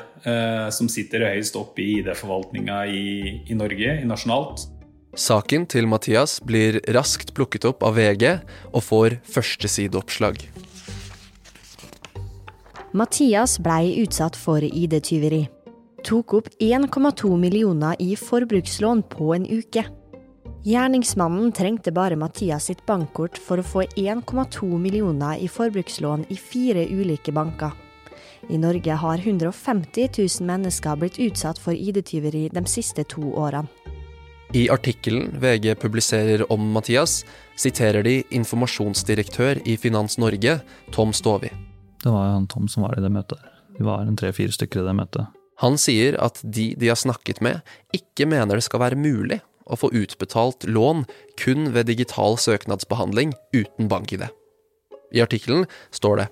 som 0.69 0.85
sitter 0.91 1.23
høyest 1.25 1.55
oppe 1.57 1.81
i 1.81 1.95
ID-forvaltninga 1.97 2.83
i, 2.93 3.05
i 3.49 3.55
Norge, 3.57 3.95
i 4.03 4.05
nasjonalt. 4.05 4.67
Saken 5.17 5.65
til 5.65 5.87
Mathias 5.89 6.35
blir 6.45 6.77
raskt 6.93 7.33
plukket 7.33 7.65
opp 7.65 7.81
av 7.81 7.97
VG 7.97 8.35
og 8.69 8.83
får 8.85 9.17
førstesideoppslag. 9.33 10.43
Mathias 12.93 13.57
blei 13.57 13.97
utsatt 14.03 14.37
for 14.37 14.61
ID-tyveri. 14.61 15.47
Tok 16.05 16.37
opp 16.37 16.47
1,2 16.61 17.33
millioner 17.37 17.97
i 17.99 18.13
forbrukslån 18.15 19.01
på 19.09 19.33
en 19.35 19.49
uke. 19.49 19.83
Gjerningsmannen 20.63 21.51
trengte 21.51 21.91
bare 21.91 22.15
Mathias 22.15 22.65
sitt 22.65 22.85
bankkort 22.85 23.37
for 23.37 23.61
å 23.61 23.65
få 23.65 23.83
1,2 23.95 24.79
millioner 24.81 25.37
i 25.39 25.47
forbrukslån 25.47 26.25
i 26.33 26.37
fire 26.37 26.83
ulike 26.89 27.31
banker. 27.31 27.71
I 28.49 28.57
Norge 28.57 28.95
har 28.95 29.17
150 29.17 30.09
000 30.17 30.47
mennesker 30.47 30.97
blitt 30.97 31.19
utsatt 31.19 31.59
for 31.61 31.77
ID-tyveri 31.77 32.47
de 32.53 32.63
siste 32.69 33.05
to 33.11 33.31
årene. 33.37 33.67
I 34.55 34.69
artikkelen 34.71 35.33
VG 35.41 35.75
publiserer 35.75 36.45
om 36.51 36.69
Mathias, 36.71 37.25
siterer 37.59 38.03
de 38.03 38.21
informasjonsdirektør 38.31 39.59
i 39.67 39.75
Finans 39.77 40.15
Norge, 40.17 40.61
Tom 40.95 41.11
Stovi. 41.13 41.51
Det 42.03 42.13
var 42.13 42.31
han 42.31 42.47
Tom 42.47 42.69
som 42.71 42.85
var 42.87 42.95
i 42.97 43.03
det 43.03 43.11
møtet. 43.11 43.43
Det 43.77 43.83
var 43.85 44.07
en 44.07 44.15
tre-fire 44.17 44.55
stykker 44.55 44.81
i 44.81 44.87
det 44.87 44.95
møtet. 44.95 45.27
Han 45.59 45.75
sier 45.81 46.15
at 46.23 46.39
de 46.43 46.69
de 46.79 46.87
har 46.87 46.97
snakket 46.99 47.41
med, 47.43 47.59
ikke 47.91 48.29
mener 48.29 48.55
det 48.55 48.63
skal 48.63 48.85
være 48.85 48.99
mulig 48.99 49.41
å 49.67 49.77
få 49.79 49.91
utbetalt 49.93 50.67
lån 50.67 51.05
kun 51.39 51.71
ved 51.75 51.91
digital 51.91 52.39
søknadsbehandling 52.41 53.35
uten 53.55 53.91
bank-ID. 53.91 54.27
I 55.13 55.23
artikkelen 55.23 55.67
står 55.91 56.23
det 56.23 56.27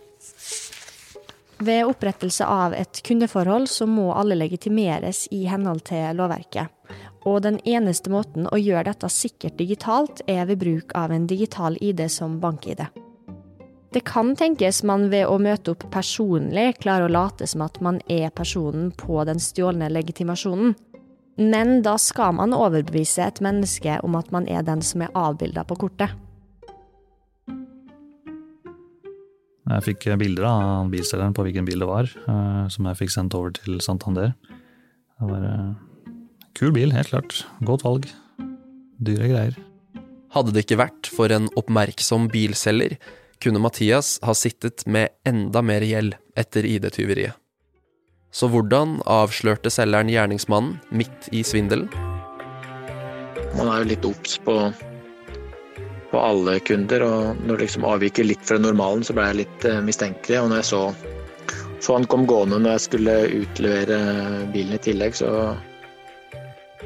ved 1.65 1.87
opprettelse 1.87 2.43
av 2.51 2.73
et 2.75 2.99
kundeforhold 3.07 3.69
så 3.71 3.85
må 3.87 4.09
alle 4.11 4.35
legitimeres 4.35 5.21
i 5.31 5.45
henhold 5.47 5.85
til 5.87 6.17
lovverket 6.19 6.67
og 7.25 7.41
den 7.41 7.57
eneste 7.65 8.11
måten 8.13 8.45
å 8.53 8.59
gjøre 8.59 8.91
dette 8.91 9.09
sikkert 9.09 9.57
digitalt, 9.57 10.21
er 10.29 10.45
ved 10.45 10.61
bruk 10.61 10.93
av 10.97 11.11
en 11.11 11.25
digital 11.27 11.77
ID 11.81 12.05
som 12.11 12.37
bank-ID. 12.41 12.85
Det 13.95 14.03
kan 14.05 14.33
tenkes 14.35 14.83
man 14.83 15.07
ved 15.09 15.25
å 15.31 15.39
møte 15.41 15.71
opp 15.73 15.87
personlig 15.91 16.75
klarer 16.83 17.07
å 17.07 17.13
late 17.15 17.47
som 17.47 17.63
at 17.65 17.79
man 17.81 18.01
er 18.11 18.29
personen 18.35 18.91
på 18.91 19.23
den 19.25 19.39
stjålne 19.41 19.89
legitimasjonen. 19.89 20.75
Men 21.35 21.81
da 21.83 21.97
skal 21.99 22.37
man 22.37 22.55
overbevise 22.55 23.25
et 23.25 23.41
menneske 23.43 23.97
om 24.07 24.15
at 24.15 24.31
man 24.31 24.47
er 24.47 24.63
den 24.63 24.83
som 24.85 25.03
er 25.03 25.11
avbilda 25.17 25.65
på 25.67 25.77
kortet. 25.83 26.13
Jeg 29.65 29.81
fikk 29.81 30.05
bilder 30.21 30.45
av 30.45 30.91
bilselgeren 30.93 31.33
på 31.33 31.43
hvilken 31.47 31.65
bil 31.65 31.81
det 31.81 31.89
var, 31.89 32.05
eh, 32.05 32.65
som 32.69 32.85
jeg 32.85 32.99
fikk 33.01 33.11
sendt 33.15 33.35
over 33.35 33.55
til 33.55 33.81
Santander. 33.81 34.35
Det 35.17 35.29
var 35.31 35.47
eh, 35.49 35.71
Kul 36.55 36.71
bil, 36.71 36.93
helt 36.95 37.11
klart. 37.11 37.41
Godt 37.67 37.83
valg. 37.83 38.05
Dyre 39.03 39.27
greier. 39.27 39.57
Hadde 40.31 40.53
det 40.55 40.63
ikke 40.63 40.79
vært 40.79 41.09
for 41.11 41.31
en 41.33 41.49
oppmerksom 41.59 42.29
bilselger, 42.31 42.95
kunne 43.43 43.59
Mathias 43.59 44.15
ha 44.23 44.31
sittet 44.37 44.85
med 44.87 45.11
enda 45.27 45.59
mer 45.65 45.83
gjeld 45.83 46.15
etter 46.39 46.63
ID-tyveriet. 46.67 47.35
Så 48.35 48.49
hvordan 48.51 48.97
avslørte 49.07 49.71
selgeren 49.71 50.09
gjerningsmannen 50.11 50.81
midt 50.91 51.29
i 51.31 51.39
svindelen? 51.47 51.87
Man 53.55 53.69
er 53.71 53.79
jo 53.79 53.87
litt 53.93 54.07
obs 54.09 54.33
på, 54.43 54.55
på, 56.11 56.19
alle 56.19 56.57
kunder, 56.67 57.05
og 57.05 57.45
når 57.45 57.53
det 57.53 57.67
liksom 57.69 57.85
avviker 57.87 58.27
litt 58.27 58.43
fra 58.43 58.57
normalen, 58.59 59.05
så 59.07 59.15
ble 59.15 59.29
jeg 59.29 59.39
litt 59.45 59.67
uh, 59.69 59.79
mistenkelig. 59.85 60.41
Og 60.41 60.51
når 60.51 60.59
jeg 60.61 60.71
så 60.73 60.81
så 61.85 61.95
han 61.95 62.07
kom 62.09 62.25
gående 62.27 62.57
når 62.59 62.75
jeg 62.75 62.83
skulle 62.89 63.15
utlevere 63.43 63.97
bilen 64.51 64.75
i 64.75 64.81
tillegg, 64.83 65.15
så 65.15 65.29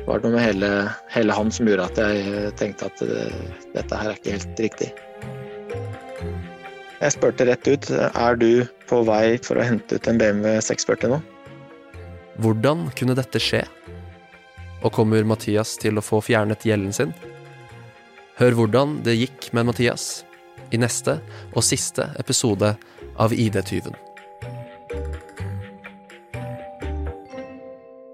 var 0.05 0.19
det 0.19 0.25
noe 0.25 0.35
med 0.35 0.43
hele, 0.43 0.71
hele 1.13 1.37
han 1.37 1.49
som 1.55 1.69
gjorde 1.69 1.87
at 1.87 2.01
jeg 2.03 2.53
tenkte 2.59 2.89
at 2.89 3.03
det, 3.09 3.25
dette 3.77 4.01
her 4.01 4.11
er 4.11 4.19
ikke 4.19 4.35
helt 4.35 4.63
riktig. 4.67 4.91
Jeg 6.99 7.15
spurte 7.15 7.47
rett 7.47 7.69
ut 7.69 7.89
er 7.95 8.39
du 8.41 8.49
på 8.91 9.01
vei 9.07 9.39
for 9.45 9.57
å 9.57 9.65
hente 9.65 9.97
ut 9.97 10.11
en 10.11 10.19
BMW 10.19 10.59
640 10.67 11.15
nå. 11.15 11.21
Hvordan 12.39 12.85
kunne 12.95 13.17
dette 13.19 13.39
skje? 13.43 13.65
Og 14.79 14.93
kommer 14.95 15.25
Mathias 15.27 15.73
til 15.81 15.99
å 15.99 16.03
få 16.03 16.21
fjernet 16.23 16.63
gjelden 16.63 16.93
sin? 16.95 17.09
Hør 18.39 18.55
hvordan 18.55 19.01
det 19.03 19.17
gikk 19.17 19.49
med 19.51 19.67
Mathias 19.67 20.21
i 20.71 20.79
neste 20.79 21.17
og 21.51 21.65
siste 21.67 22.05
episode 22.21 22.71
av 23.19 23.35
ID-tyven. 23.35 23.97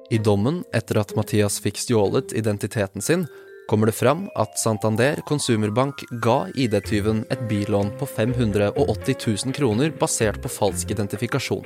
I 0.10 0.18
dommen 0.18 0.64
etter 0.74 1.04
at 1.04 1.14
Mathias 1.18 1.60
fikk 1.62 1.78
stjålet 1.82 2.34
identiteten 2.34 3.06
sin, 3.06 3.28
kommer 3.70 3.90
det 3.90 3.98
fram 3.98 4.26
at 4.42 4.58
Santander 4.62 5.22
Konsumerbank 5.30 6.02
ga 6.22 6.48
ID-tyven 6.58 7.28
et 7.34 7.46
billån 7.50 7.94
på 8.00 8.10
580 8.10 9.22
000 9.22 9.54
kroner 9.58 9.94
basert 10.02 10.42
på 10.42 10.50
falsk 10.50 10.98
identifikasjon. 10.98 11.66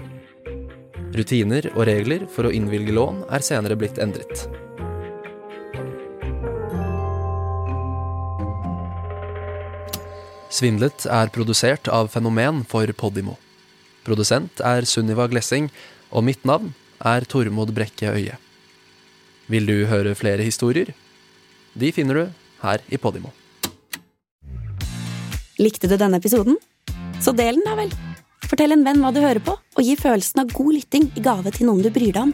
Rutiner 1.20 1.68
og 1.74 1.84
regler 1.90 2.24
for 2.32 2.48
å 2.48 2.54
innvilge 2.56 2.94
lån 2.96 3.26
er 3.28 3.44
senere 3.44 3.76
blitt 3.80 4.00
endret. 4.00 4.46
Svindlet 10.50 11.06
er 11.06 11.30
produsert 11.34 11.90
av 11.94 12.10
Fenomen 12.14 12.64
for 12.68 12.90
Podimo. 12.98 13.36
Produsent 14.08 14.64
er 14.66 14.88
Sunniva 14.90 15.28
Glessing, 15.30 15.68
og 16.10 16.26
mitt 16.26 16.46
navn 16.48 16.72
er 17.06 17.28
Tormod 17.30 17.74
Brekke 17.76 18.16
Øye. 18.16 18.40
Vil 19.50 19.70
du 19.70 19.86
høre 19.92 20.16
flere 20.18 20.46
historier? 20.46 20.94
De 21.78 21.92
finner 21.94 22.18
du 22.18 22.26
her 22.64 22.86
i 22.90 22.98
Podimo. 22.98 23.34
Likte 25.60 25.92
du 25.92 25.98
denne 26.00 26.18
episoden? 26.18 26.58
Så 27.20 27.36
del 27.36 27.60
den 27.60 27.68
da 27.68 27.76
vel. 27.78 27.92
Fortell 28.50 28.74
en 28.74 28.82
venn 28.82 29.04
hva 29.04 29.12
du 29.14 29.20
hører 29.22 29.44
på, 29.46 29.54
og 29.54 29.86
gi 29.86 29.94
følelsen 30.00 30.42
av 30.42 30.54
god 30.56 30.74
lytting 30.74 31.06
i 31.14 31.22
gave 31.22 31.54
til 31.54 31.70
noen 31.70 31.86
du 31.86 31.92
bryr 31.94 32.16
deg 32.16 32.24
om. 32.24 32.34